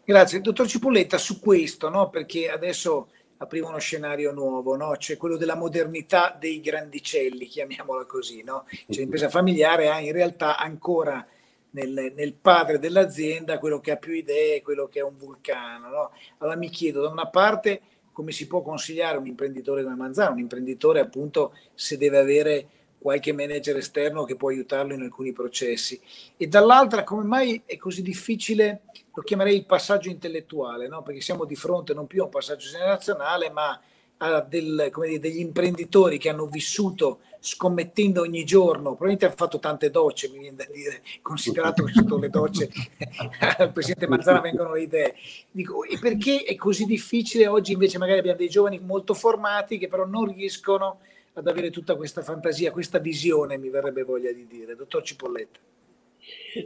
[0.05, 0.41] Grazie.
[0.41, 2.09] Dottor Cipolletta, su questo, no?
[2.09, 4.97] perché adesso apriva uno scenario nuovo, no?
[4.97, 8.41] cioè quello della modernità dei grandicelli, chiamiamola così.
[8.43, 8.65] No?
[8.69, 11.25] Cioè l'impresa familiare ha in realtà ancora
[11.71, 15.89] nel, nel, padre dell'azienda quello che ha più idee, quello che è un vulcano.
[15.89, 16.11] No?
[16.39, 20.39] Allora mi chiedo, da una parte, come si può consigliare un imprenditore come Manzano, un
[20.39, 22.67] imprenditore appunto se deve avere
[22.99, 25.99] qualche manager esterno che può aiutarlo in alcuni processi.
[26.35, 28.81] E dall'altra, come mai è così difficile,
[29.13, 31.01] lo chiamerei il passaggio intellettuale, no?
[31.01, 33.79] perché siamo di fronte non più a un passaggio generazionale, ma
[34.17, 39.89] a del, dire, degli imprenditori che hanno vissuto scommettendo ogni giorno, probabilmente hanno fatto tante
[39.89, 42.69] docce, mi viene da dire, considerato che sotto le docce
[43.57, 45.15] al Presidente Mazzara vengono le idee.
[45.49, 49.87] Dico, e perché è così difficile oggi invece magari abbiamo dei giovani molto formati che
[49.87, 50.99] però non riescono
[51.33, 54.75] ad avere tutta questa fantasia, questa visione, mi verrebbe voglia di dire.
[54.75, 55.59] Dottor Cipolletta.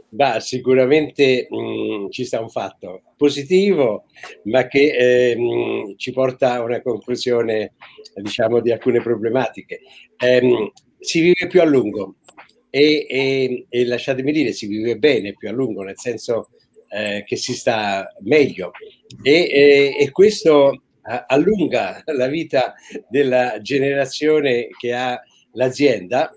[0.08, 4.04] Bah, sicuramente mh, mm, ci sta un fatto positivo,
[4.44, 7.74] ma che eh, mh, ci porta a una conclusione,
[8.14, 9.80] diciamo, di alcune problematiche.
[10.16, 12.16] Eh, si vive più a lungo
[12.70, 16.48] e, e, e, lasciatemi dire, si vive bene più a lungo, nel senso
[16.88, 18.70] eh, che si sta meglio.
[19.22, 20.80] E, e questo
[21.26, 22.74] allunga la vita
[23.10, 25.20] della generazione che ha
[25.52, 26.32] l'azienda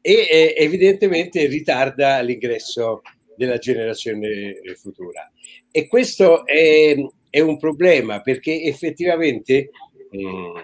[0.00, 3.02] e evidentemente ritarda l'ingresso
[3.36, 5.30] della generazione futura.
[5.70, 6.94] E questo è,
[7.30, 9.70] è un problema perché effettivamente
[10.14, 10.56] mm,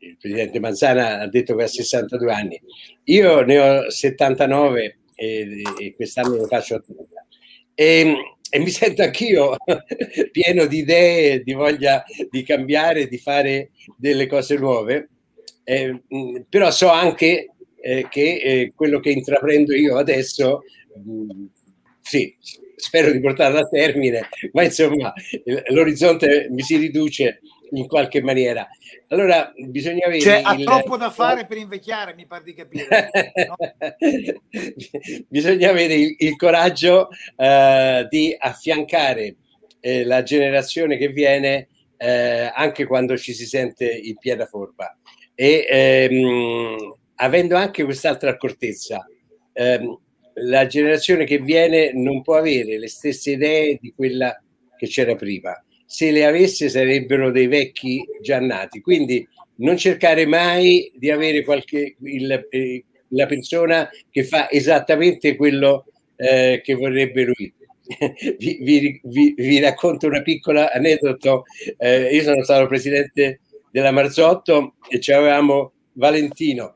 [0.00, 2.60] il presidente Manzana ha detto che ha 62 anni,
[3.04, 7.26] io ne ho 79 e, e quest'anno lo faccio a 30.
[7.74, 8.14] E,
[8.48, 9.56] e mi sento anch'io
[10.30, 15.08] pieno di idee, di voglia di cambiare, di fare delle cose nuove,
[15.64, 16.02] eh,
[16.48, 17.50] però so anche
[17.86, 20.64] eh, che eh, quello che intraprendo io adesso,
[21.04, 21.44] mh,
[22.00, 22.36] sì,
[22.74, 25.12] spero di portarlo a termine, ma insomma
[25.68, 28.68] l'orizzonte mi si riduce in qualche maniera.
[29.08, 30.20] Allora bisogna avere.
[30.20, 30.44] Cioè, il...
[30.44, 33.10] ha troppo da fare per invecchiare, mi pare di capire.
[33.46, 33.56] No?
[35.28, 39.36] bisogna avere il, il coraggio uh, di affiancare
[39.80, 44.96] eh, la generazione che viene eh, anche quando ci si sente in piena forma.
[45.34, 49.06] E ehm, avendo anche quest'altra accortezza,
[49.52, 49.98] ehm,
[50.34, 54.38] la generazione che viene non può avere le stesse idee di quella
[54.76, 58.80] che c'era prima se le avesse sarebbero dei vecchi già nati.
[58.80, 59.26] Quindi
[59.58, 65.86] non cercare mai di avere qualche, il, eh, la persona che fa esattamente quello
[66.16, 67.54] eh, che vorrebbe lui.
[68.38, 71.44] vi, vi, vi, vi, racconto una piccola aneddoto.
[71.78, 73.40] Eh, io sono stato presidente
[73.70, 76.74] della Marzotto e avevamo Valentino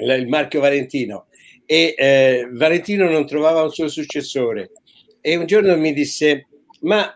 [0.00, 1.26] il marchio Valentino,
[1.66, 4.70] e eh, Valentino non trovava un suo successore.
[5.20, 6.46] E un giorno mi disse,
[6.80, 7.12] ma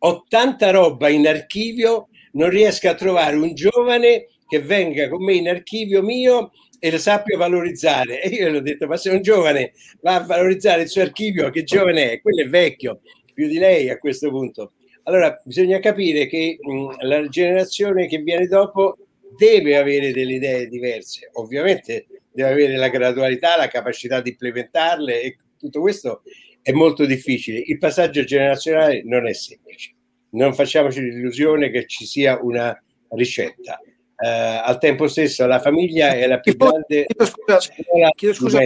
[0.00, 5.34] ho tanta roba in archivio, non riesco a trovare un giovane che venga con me
[5.34, 8.22] in archivio mio e lo sappia valorizzare.
[8.22, 11.50] E io gli ho detto, ma se un giovane va a valorizzare il suo archivio,
[11.50, 12.20] che giovane è?
[12.20, 13.00] Quello è vecchio,
[13.34, 14.72] più di lei a questo punto.
[15.04, 18.98] Allora bisogna capire che mh, la generazione che viene dopo
[19.36, 25.38] deve avere delle idee diverse, ovviamente deve avere la gradualità, la capacità di implementarle e
[25.58, 26.22] tutto questo
[26.62, 27.62] è molto difficile.
[27.64, 29.94] Il passaggio generazionale non è semplice.
[30.30, 33.80] Non facciamoci l'illusione che ci sia una ricetta.
[34.20, 37.06] Uh, al tempo stesso la famiglia è la più grande
[38.16, 38.58] chiedo scusa,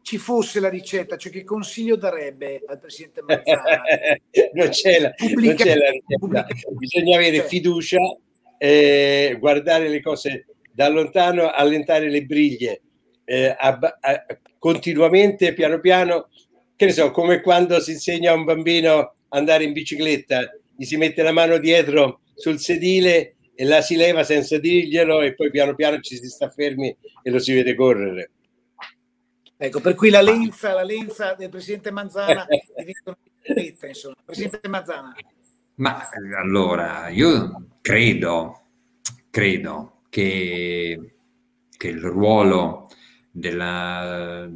[0.00, 3.82] ci fosse la ricetta cioè che consiglio darebbe al presidente Mazzara
[4.56, 7.46] non, c'è la, non c'è la ricetta bisogna avere cioè.
[7.48, 7.98] fiducia
[8.62, 12.82] eh, guardare le cose da lontano allentare le briglie
[13.24, 14.26] eh, a, a,
[14.58, 16.28] continuamente piano piano
[16.76, 20.42] che ne so come quando si insegna a un bambino a andare in bicicletta
[20.76, 25.34] gli si mette la mano dietro sul sedile e la si leva senza dirglielo e
[25.34, 28.30] poi piano piano ci si sta fermi e lo si vede correre.
[29.56, 32.46] Ecco, per cui la lenza, la lenza del presidente Manzana
[32.76, 34.14] diventa una insomma.
[34.24, 35.14] Presidente Manzana.
[35.80, 36.08] Ma
[36.38, 38.66] allora, io credo,
[39.30, 41.14] credo che,
[41.76, 42.88] che il ruolo
[43.30, 44.46] della,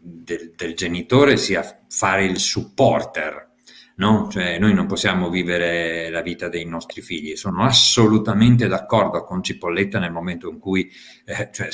[0.00, 3.52] del, del genitore sia fare il supporter
[3.96, 4.28] no?
[4.30, 7.36] Cioè, noi non possiamo vivere la vita dei nostri figli.
[7.36, 10.90] Sono assolutamente d'accordo con Cipolletta nel momento in cui
[11.24, 11.68] eh, cioè,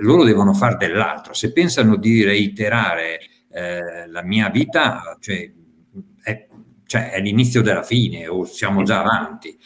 [0.00, 1.34] loro devono fare dell'altro.
[1.34, 3.20] Se pensano di reiterare
[3.50, 5.50] eh, la mia vita, cioè,
[6.86, 9.58] cioè, è, l'inizio della fine o siamo già avanti.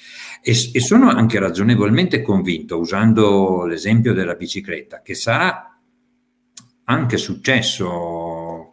[0.43, 5.79] E, e sono anche ragionevolmente convinto, usando l'esempio della bicicletta, che sarà
[6.85, 8.73] anche successo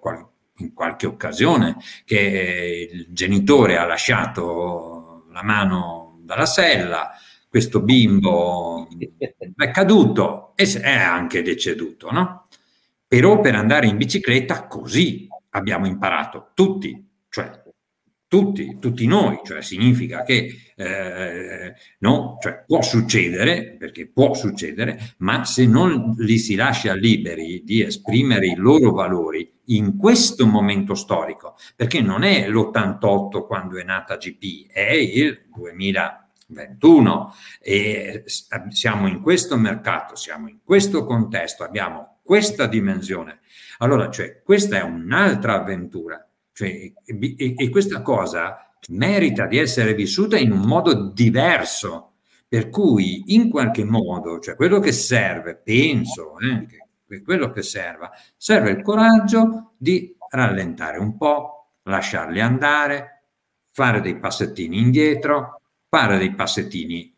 [0.59, 7.11] in qualche occasione che il genitore ha lasciato la mano dalla sella,
[7.47, 8.87] questo bimbo
[9.55, 12.47] è caduto e è anche deceduto, no?
[13.07, 17.63] Però per andare in bicicletta così abbiamo imparato tutti, cioè
[18.27, 25.45] tutti, tutti noi, cioè significa che eh, no, cioè può succedere, perché può succedere, ma
[25.45, 31.55] se non li si lascia liberi di esprimere i loro valori in questo momento storico,
[31.75, 38.23] perché non è l'88 quando è nata GP, è il 2021 e
[38.69, 43.39] siamo in questo mercato, siamo in questo contesto, abbiamo questa dimensione.
[43.79, 46.26] Allora, cioè, questa è un'altra avventura
[46.57, 52.13] cioè, e, e questa cosa merita di essere vissuta in un modo diverso,
[52.47, 56.65] per cui in qualche modo, cioè quello che serve, penso, eh,
[57.05, 63.25] che quello che serva, serve il coraggio di rallentare un po', lasciarli andare,
[63.71, 67.15] fare dei passettini indietro, fare dei passettini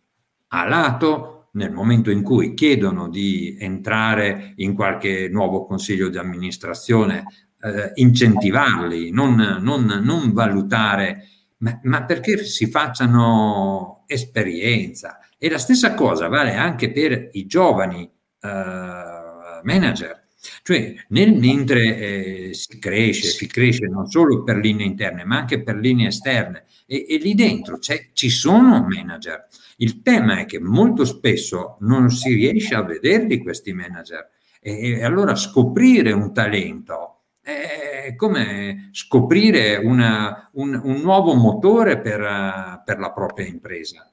[0.50, 7.49] a lato nel momento in cui chiedono di entrare in qualche nuovo consiglio di amministrazione
[7.62, 15.20] eh, incentivarli, non, non, non valutare, ma, ma, perché si facciano esperienza.
[15.38, 20.28] E la stessa cosa vale anche per i giovani eh, manager.
[20.64, 25.62] Cioè, nel, mentre eh, si cresce, si cresce non solo per linee interne, ma anche
[25.62, 29.48] per linee esterne, e, e lì dentro ci sono manager.
[29.78, 34.30] Il tema è che molto spesso non si riesce a vederli questi manager.
[34.62, 42.82] E, e allora scoprire un talento è come scoprire una, un, un, nuovo motore per,
[42.86, 44.12] per, la propria impresa.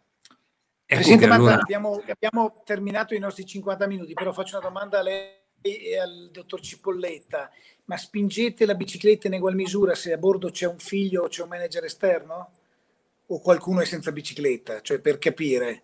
[0.88, 1.54] Ecco Presidente allora...
[1.54, 6.30] Abbiamo, abbiamo, terminato i nostri 50 minuti, però faccio una domanda a lei e al
[6.30, 7.50] dottor Cipolletta.
[7.84, 11.42] Ma spingete la bicicletta in egual misura se a bordo c'è un figlio o c'è
[11.42, 12.50] un manager esterno?
[13.28, 14.80] O qualcuno è senza bicicletta?
[14.80, 15.82] Cioè per capire,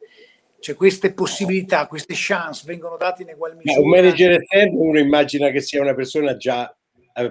[0.61, 3.81] cioè queste possibilità, queste chance vengono date in egual misura?
[3.81, 6.73] Ma un manager esterno uno immagina che sia una persona già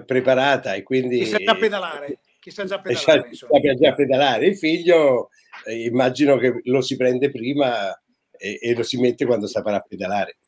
[0.06, 1.18] preparata e quindi...
[1.18, 2.18] Che sa già pedalare.
[2.38, 4.46] Che sa già pedalare, sa, già pedalare.
[4.46, 5.30] Il figlio
[5.66, 7.92] eh, immagino che lo si prende prima
[8.30, 10.38] e, e, lo si mette quando saprà pedalare.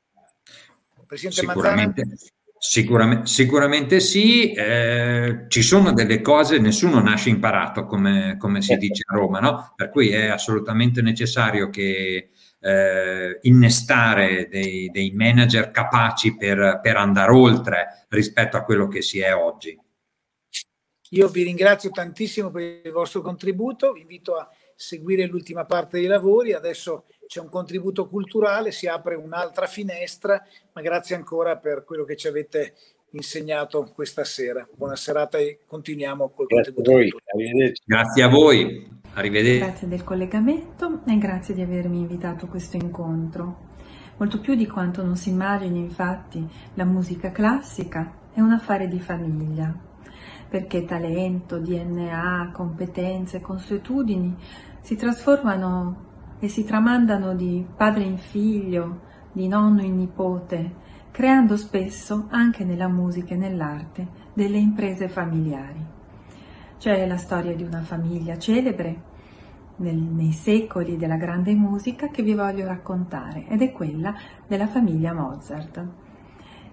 [1.07, 2.03] Presidente sicuramente,
[2.59, 9.05] sicuramente, sicuramente sì, eh, ci sono delle cose, nessuno nasce imparato come, come si dice
[9.07, 9.73] a Roma, no?
[9.77, 12.31] per cui è assolutamente necessario che
[12.65, 19.21] eh, innestare dei, dei, manager capaci per, per andare oltre rispetto a quello che si
[19.21, 19.79] è oggi.
[21.11, 26.07] Io vi ringrazio tantissimo per il vostro contributo, vi invito a seguire l'ultima parte dei
[26.07, 26.55] lavori.
[26.55, 30.43] Adesso c'è un contributo culturale, si apre un'altra finestra,
[30.73, 32.75] ma grazie ancora per quello che ci avete
[33.11, 34.67] insegnato questa sera.
[34.75, 37.17] Buona serata e continuiamo col grazie contributo.
[37.19, 37.73] A voi.
[37.85, 39.03] Grazie a voi.
[39.15, 39.59] Arrivederci.
[39.59, 43.73] Grazie del collegamento e grazie di avermi invitato a questo incontro.
[44.17, 46.45] Molto più di quanto non si immagini, infatti,
[46.75, 49.73] la musica classica è un affare di famiglia,
[50.49, 54.35] perché talento, DNA, competenze, consuetudini
[54.81, 59.01] si trasformano e si tramandano di padre in figlio,
[59.31, 60.75] di nonno in nipote,
[61.13, 65.94] creando spesso anche nella musica e nell'arte delle imprese familiari.
[66.79, 69.13] C'è la storia di una famiglia celebre
[69.77, 74.15] nel, nei secoli della grande musica che vi voglio raccontare ed è quella
[74.47, 75.87] della famiglia Mozart.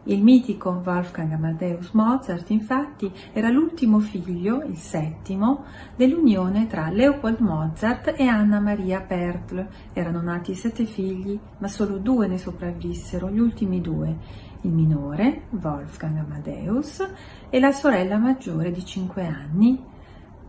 [0.06, 8.16] Il mitico Wolfgang Amadeus Mozart, infatti, era l'ultimo figlio, il settimo, dell'unione tra Leopold Mozart
[8.18, 9.68] e Anna Maria Pertl.
[9.94, 14.18] Erano nati sette figli, ma solo due ne sopravvissero, gli ultimi due,
[14.62, 17.08] il minore, Wolfgang Amadeus,
[17.52, 19.80] e la sorella maggiore di cinque anni,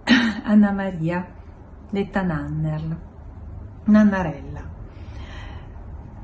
[0.44, 1.26] Anna Maria
[1.90, 2.96] detta Nannerl,
[3.84, 4.70] Nannarella.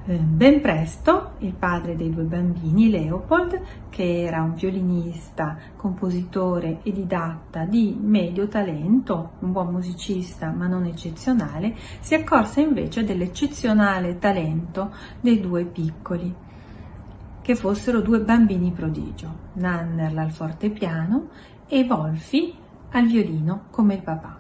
[0.07, 3.61] Eh, ben presto il padre dei due bambini, Leopold,
[3.91, 10.87] che era un violinista, compositore e didatta di medio talento, un buon musicista ma non
[10.87, 16.35] eccezionale, si accorse invece dell'eccezionale talento dei due piccoli,
[17.43, 21.29] che fossero due bambini prodigio, Nannerl al fortepiano
[21.69, 24.39] e Wolfi al violino come il papà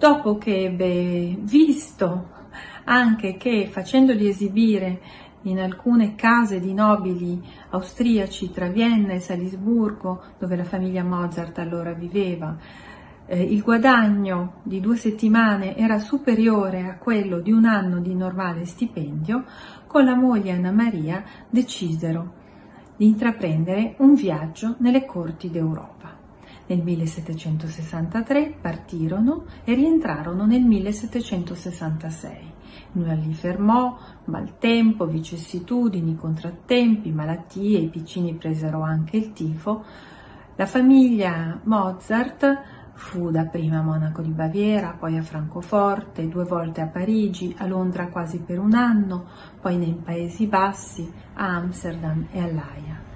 [0.00, 2.28] dopo che ebbe visto
[2.84, 5.00] anche che facendoli esibire
[5.42, 11.92] in alcune case di nobili austriaci tra Vienna e Salisburgo, dove la famiglia Mozart allora
[11.92, 12.56] viveva,
[13.26, 18.64] eh, il guadagno di due settimane era superiore a quello di un anno di normale
[18.64, 19.44] stipendio,
[19.86, 22.38] con la moglie Anna Maria decisero
[22.96, 26.19] di intraprendere un viaggio nelle corti d'Europa.
[26.70, 32.52] Nel 1763 partirono e rientrarono nel 1766.
[32.92, 39.84] Nulla li fermò, maltempo, vicissitudini, contrattempi, malattie, i piccini presero anche il tifo.
[40.54, 42.62] La famiglia Mozart
[42.92, 48.06] fu dapprima a Monaco di Baviera, poi a Francoforte, due volte a Parigi, a Londra
[48.06, 49.26] quasi per un anno,
[49.60, 53.08] poi nei Paesi Bassi, a Amsterdam e all'Aia.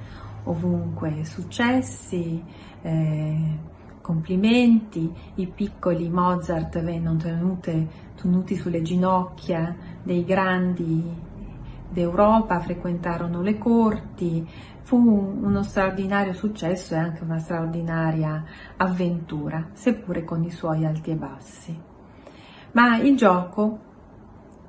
[0.47, 2.43] Ovunque successi,
[2.85, 3.59] eh,
[4.03, 11.33] complimenti, i piccoli Mozart vennero tenute, tenuti sulle ginocchia dei grandi
[11.89, 14.47] d'Europa, frequentarono le corti,
[14.83, 18.45] fu uno straordinario successo e anche una straordinaria
[18.77, 21.81] avventura, seppure con i suoi alti e bassi.
[22.73, 23.79] Ma il gioco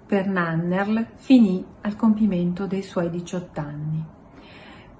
[0.06, 4.06] per Nannerl finì al compimento dei suoi 18 anni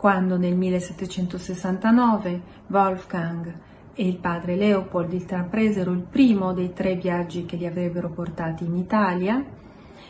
[0.06, 3.60] quando nel 1769 Wolfgang
[3.96, 8.76] e il padre Leopold intrapresero il primo dei tre viaggi che li avrebbero portati in
[8.76, 9.44] Italia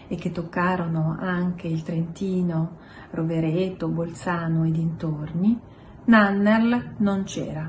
[0.10, 2.76] e che toccarono anche il Trentino,
[3.12, 5.58] Rovereto, Bolzano e dintorni,
[6.04, 7.66] Nannerl non c'era.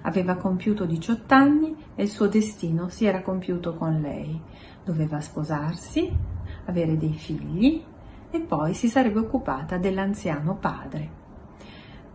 [0.00, 4.40] Aveva compiuto 18 anni e il suo destino si era compiuto con lei.
[4.82, 6.10] Doveva sposarsi,
[6.64, 7.84] avere dei figli
[8.30, 11.24] e poi si sarebbe occupata dell'anziano padre.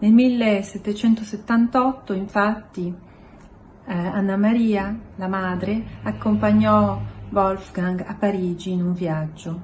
[0.02, 2.92] Nel 1778, infatti,
[3.86, 7.00] eh, Anna Maria, la madre, accompagnò
[7.30, 9.62] Wolfgang a Parigi in un viaggio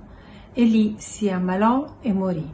[0.54, 2.48] e lì si ammalò e morì.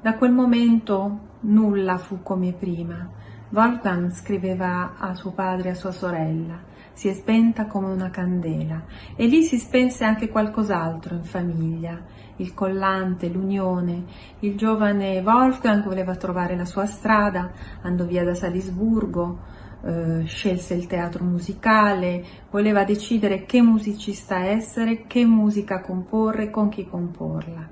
[0.00, 3.10] Da quel momento nulla fu come prima.
[3.48, 6.56] Wolfgang scriveva a suo padre e a sua sorella,
[6.96, 8.82] si è spenta come una candela
[9.16, 12.02] e lì si spense anche qualcos'altro in famiglia
[12.36, 14.04] il collante, l'unione.
[14.40, 19.38] Il giovane Wolfgang voleva trovare la sua strada, andò via da Salisburgo,
[19.84, 26.86] eh, scelse il teatro musicale, voleva decidere che musicista essere, che musica comporre, con chi
[26.86, 27.68] comporla.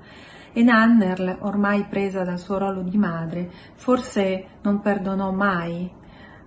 [0.53, 5.91] E Nannerl, ormai presa dal suo ruolo di madre, forse non perdonò mai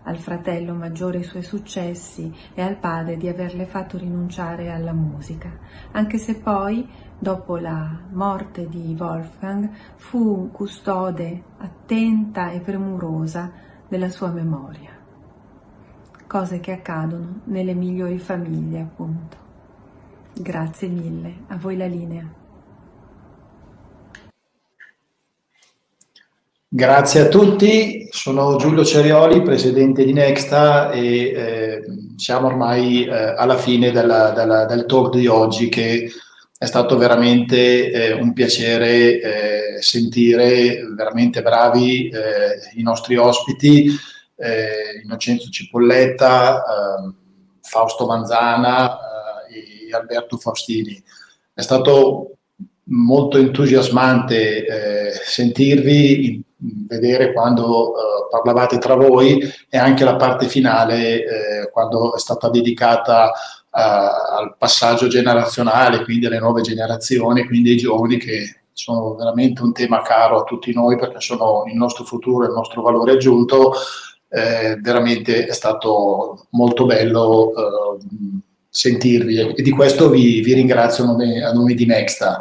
[0.08, 5.50] al fratello maggiore i suoi successi e al padre di averle fatto rinunciare alla musica,
[5.92, 6.88] anche se poi
[7.18, 13.52] dopo la morte di Wolfgang, fu custode attenta e premurosa
[13.86, 14.96] della sua memoria.
[16.26, 19.36] Cose che accadono nelle migliori famiglie, appunto.
[20.32, 22.37] Grazie mille, a voi la linea.
[26.70, 31.82] Grazie a tutti, sono Giulio Cerioli, presidente di Nexta e eh,
[32.16, 36.10] siamo ormai eh, alla fine della, della, del talk di oggi che
[36.58, 43.88] è stato veramente eh, un piacere eh, sentire veramente bravi eh, i nostri ospiti,
[44.36, 46.62] eh, Innocenzo Cipolletta,
[46.98, 47.14] ehm,
[47.62, 48.98] Fausto Manzana
[49.48, 51.02] e Alberto Faustini.
[51.54, 52.36] È stato
[52.90, 54.66] molto entusiasmante
[55.24, 62.18] sentirvi, vedere quando eh, parlavate tra voi e anche la parte finale eh, quando è
[62.18, 63.32] stata dedicata
[63.70, 70.02] al passaggio generazionale, quindi alle nuove generazioni, quindi ai giovani che sono veramente un tema
[70.02, 73.74] caro a tutti noi perché sono il nostro futuro, il nostro valore aggiunto.
[74.30, 77.98] Eh, veramente è stato molto bello eh,
[78.68, 82.38] sentirvi e di questo vi, vi ringrazio a nome, a nome di Nexta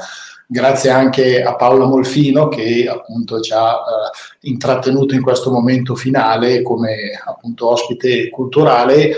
[0.47, 6.61] grazie anche a Paola Molfino che appunto ci ha eh, intrattenuto in questo momento finale
[6.61, 9.13] come appunto ospite culturale.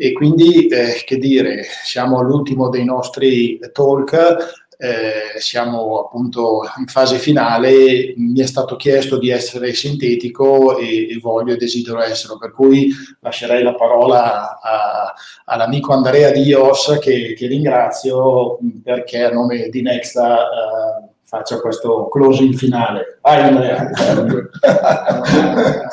[0.00, 7.18] E quindi eh, che dire, siamo all'ultimo dei nostri talk eh, siamo appunto in fase
[7.18, 12.52] finale, mi è stato chiesto di essere sintetico e, e voglio e desidero esserlo, per
[12.52, 15.12] cui lascerei la parola a,
[15.46, 22.54] all'amico Andrea Dios che, che, ringrazio perché a nome di Nexta eh, faccia questo closing
[22.54, 23.18] finale.
[23.20, 23.90] Vai Andrea.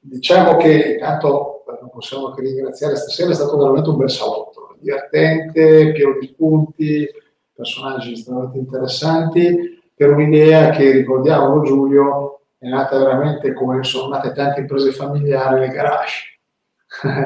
[0.00, 5.92] diciamo che intanto non possiamo che ringraziare stasera, è stato veramente un bel salotto, divertente,
[5.92, 7.08] pieno di spunti,
[7.54, 14.60] personaggi estremamente interessanti, per un'idea che, ricordiamolo Giulio, è nata veramente come sono nate tante
[14.60, 16.38] imprese familiari nel garage.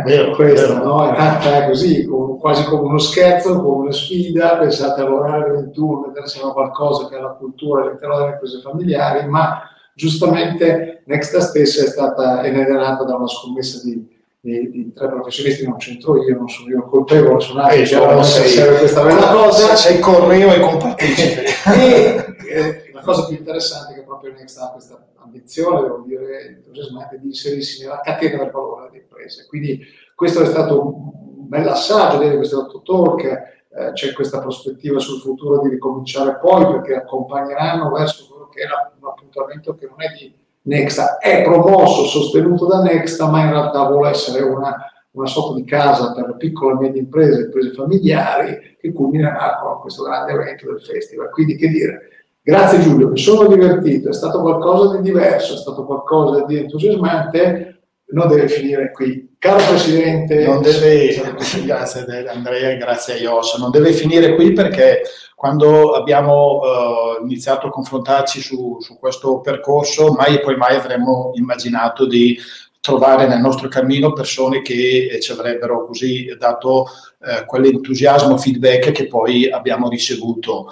[0.05, 0.85] Vero, Questa vero.
[0.85, 1.09] No?
[1.09, 6.53] è nata così, quasi come uno scherzo, come una sfida, pensate all'orario 21, mettersi a
[6.53, 9.63] qualcosa che è la cultura all'interno delle imprese familiari, ma
[9.95, 15.09] giustamente Nexta stessa è stata ed è nata da una scommessa di di, di, tre
[15.09, 19.33] professionisti non c'entro io, non sono io colpevole, sono altri che non sei, questa bella
[19.33, 19.75] cosa.
[19.75, 21.45] Sei correo e compartecipe.
[21.75, 26.47] e eh, la cosa più interessante è che proprio Next ha questa ambizione, devo dire,
[26.47, 29.47] entusiasmante, di inserirsi nella catena del valore delle imprese.
[29.47, 29.81] Quindi
[30.15, 35.61] questo è stato un bel assaggio di questo talk, eh, c'è questa prospettiva sul futuro
[35.61, 40.35] di ricominciare poi perché accompagneranno verso quello che era un appuntamento che non è di
[40.69, 44.77] Nexta è promosso, sostenuto da Nexta, ma in realtà vuole essere una,
[45.13, 49.81] una sorta di casa per le piccole e medie imprese, imprese familiari, che culminerà con
[49.81, 51.31] questo grande evento del festival.
[51.31, 52.01] Quindi che dire,
[52.43, 57.68] grazie Giulio, mi sono divertito, è stato qualcosa di diverso, è stato qualcosa di entusiasmante,
[58.11, 59.37] non deve finire qui.
[59.39, 61.21] Caro Presidente, non deve,
[61.65, 65.03] grazie Andrea, grazie a Ios, non deve finire qui perché
[65.35, 71.31] quando abbiamo uh, iniziato a confrontarci su, su, questo percorso, mai e poi mai avremmo
[71.35, 72.37] immaginato di
[72.81, 76.87] trovare nel nostro cammino persone che eh, ci avrebbero così dato
[77.21, 80.67] eh, quell'entusiasmo, feedback che poi abbiamo ricevuto.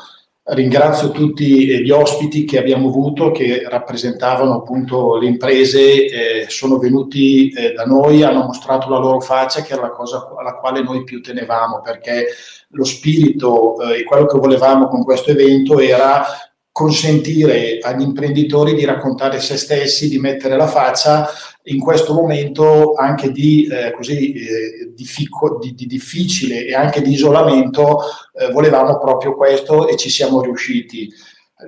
[0.49, 7.51] Ringrazio tutti gli ospiti che abbiamo avuto, che rappresentavano appunto le imprese, eh, sono venuti
[7.51, 11.03] eh, da noi, hanno mostrato la loro faccia, che era la cosa alla quale noi
[11.03, 12.27] più tenevamo, perché
[12.69, 16.25] lo spirito e eh, quello che volevamo con questo evento era
[16.71, 21.29] consentire agli imprenditori di raccontare se stessi, di mettere la faccia
[21.69, 27.13] in questo momento anche di, eh, così, eh, diffico, di, di, difficile e anche di
[27.13, 28.01] isolamento,
[28.39, 31.09] eh, volevamo proprio questo e ci siamo riusciti.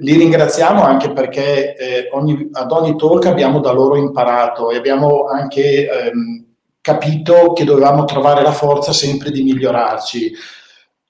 [0.01, 5.24] Li ringraziamo anche perché eh, ogni, ad ogni talk abbiamo da loro imparato e abbiamo
[5.24, 6.44] anche ehm,
[6.80, 10.32] capito che dovevamo trovare la forza sempre di migliorarci.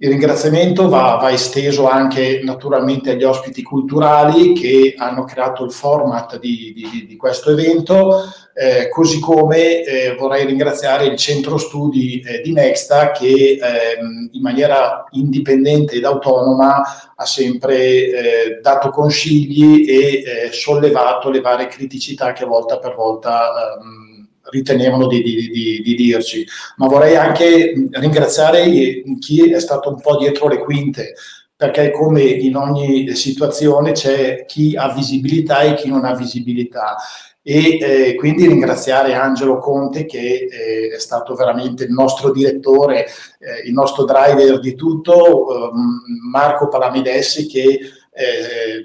[0.01, 6.39] Il ringraziamento va, va, esteso anche naturalmente agli ospiti culturali che hanno creato il format
[6.39, 8.23] di, di, di questo evento,
[8.55, 14.41] eh, così come eh, vorrei ringraziare il centro studi eh, di Nexta che ehm, in
[14.41, 16.81] maniera indipendente ed autonoma
[17.17, 23.79] ha sempre eh, dato consigli e eh, sollevato le varie criticità che volta per volta
[23.81, 24.08] ehm,
[24.51, 26.47] ritenevano di, di, di, di, dirci,
[26.77, 31.15] ma vorrei anche ringraziare chi è stato un po' dietro le quinte,
[31.55, 36.97] perché come in ogni situazione c'è chi ha visibilità e chi non ha visibilità.
[37.43, 43.07] E eh, quindi ringraziare Angelo Conte che eh, è stato veramente il nostro direttore,
[43.39, 47.79] eh, il nostro driver di tutto, ehm, Marco Palamidessi che
[48.19, 48.85] eh,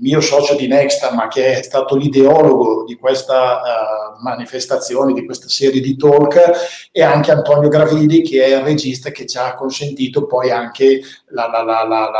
[0.00, 5.48] mio socio di Nexta, ma che è stato l'ideologo di questa uh, manifestazione, di questa
[5.48, 10.26] serie di talk, e anche Antonio Gravidi, che è il regista che ci ha consentito
[10.26, 12.10] poi anche la, la, la, la,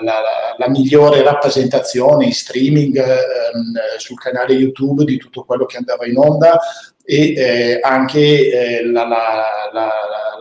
[0.00, 0.22] la,
[0.56, 6.18] la, migliore rappresentazione in streaming ehm, sul canale YouTube di tutto quello che andava in
[6.18, 6.58] onda
[7.04, 9.06] e eh, anche eh, la,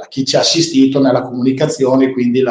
[0.09, 2.41] chi ci ha assistito nella comunicazione, quindi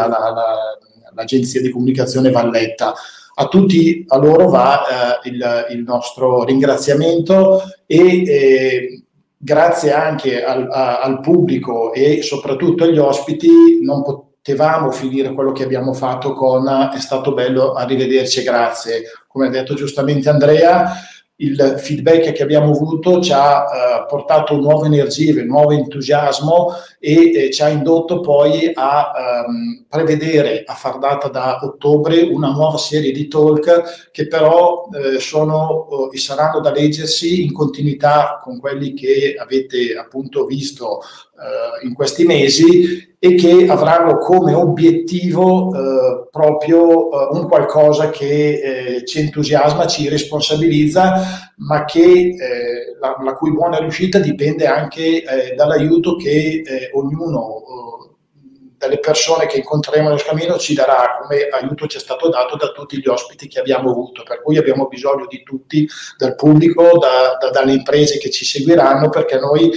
[1.16, 2.94] l'agenzia di comunicazione Valletta.
[3.38, 9.02] A tutti a loro va eh, il, il, nostro ringraziamento e eh,
[9.36, 15.64] grazie anche al, a, al, pubblico e soprattutto agli ospiti non potevamo finire quello che
[15.64, 20.92] abbiamo fatto con è stato bello arrivederci grazie come ha detto giustamente Andrea
[21.38, 27.50] il feedback che abbiamo avuto ci ha eh, portato nuove energie, nuovo entusiasmo e eh,
[27.50, 29.12] ci ha indotto poi a
[29.46, 35.20] ehm, prevedere, a far data da ottobre, una nuova serie di talk che però eh,
[35.20, 41.00] sono e saranno da leggersi in continuità con quelli che avete appunto visto
[41.82, 49.04] in questi mesi e che avranno come obiettivo eh, proprio eh, un qualcosa che eh,
[49.04, 55.54] ci entusiasma, ci responsabilizza, ma che eh, la, la, cui buona riuscita dipende anche eh,
[55.54, 56.62] dall'aiuto che
[56.92, 57.64] ognuno
[58.78, 62.68] delle persone che incontreremo nel cammino ci darà come aiuto ci è stato dato da
[62.68, 67.36] tutti gli ospiti che abbiamo avuto, per cui abbiamo bisogno di tutti, dal pubblico, da,
[67.40, 69.70] da, dalle imprese che ci seguiranno, perché noi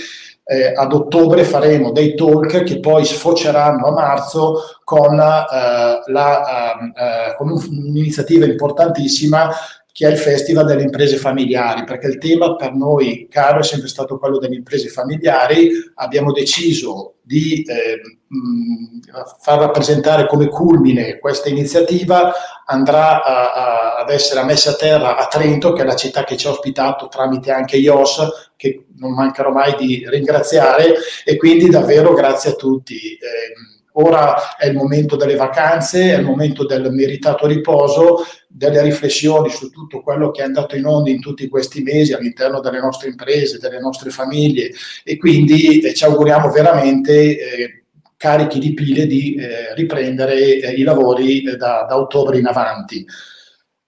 [0.51, 6.93] eh, ad ottobre faremo dei talk che poi sfoceranno a marzo con, eh, la, ehm,
[6.95, 9.51] eh, con un'iniziativa importantissima
[9.99, 13.89] che è il Festival delle imprese familiari, perché il tema per noi caro è sempre
[13.89, 15.71] stato quello delle imprese familiari.
[15.95, 17.99] Abbiamo deciso di eh,
[19.41, 22.31] far rappresentare come culmine questa iniziativa,
[22.65, 26.37] andrà a, a, ad essere messa a terra a Trento, che è la città che
[26.37, 30.93] ci ha ospitato tramite anche IOS, che non mancherò mai di ringraziare,
[31.25, 32.95] e quindi davvero grazie a tutti.
[32.95, 39.49] Eh, Ora è il momento delle vacanze, è il momento del meritato riposo, delle riflessioni
[39.49, 43.09] su tutto quello che è andato in onda in tutti questi mesi all'interno delle nostre
[43.09, 44.71] imprese, delle nostre famiglie
[45.03, 47.83] e quindi eh, ci auguriamo veramente eh,
[48.15, 53.05] carichi di pile di eh, riprendere eh, i lavori eh, da, da ottobre in avanti.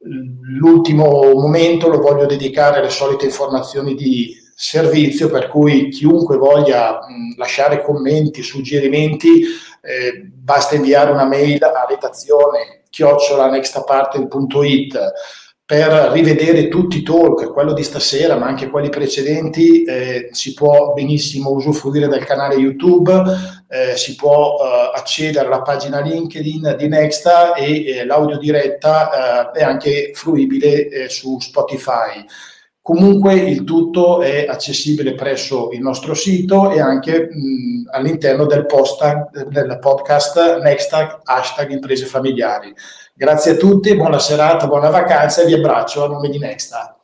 [0.03, 7.33] L'ultimo momento lo voglio dedicare alle solite informazioni di servizio, per cui chiunque voglia mh,
[7.37, 9.41] lasciare commenti, suggerimenti,
[9.81, 14.99] eh, basta inviare una mail a redazione chiocciolanextaparte.it
[15.65, 20.93] per rivedere tutti i talk, quello di stasera, ma anche quelli precedenti, eh, si può
[20.93, 23.11] benissimo usufruire del canale YouTube,
[23.67, 29.59] eh, si può eh, accedere alla pagina LinkedIn di Nexta e eh, l'audio diretta eh,
[29.59, 32.23] è anche fruibile eh, su Spotify.
[32.83, 39.29] Comunque il tutto è accessibile presso il nostro sito e anche mh, all'interno del, posta,
[39.31, 42.73] del podcast Nextag hashtag imprese familiari.
[43.13, 47.00] Grazie a tutti, buona serata, buona vacanza e vi abbraccio a nome di Nextag.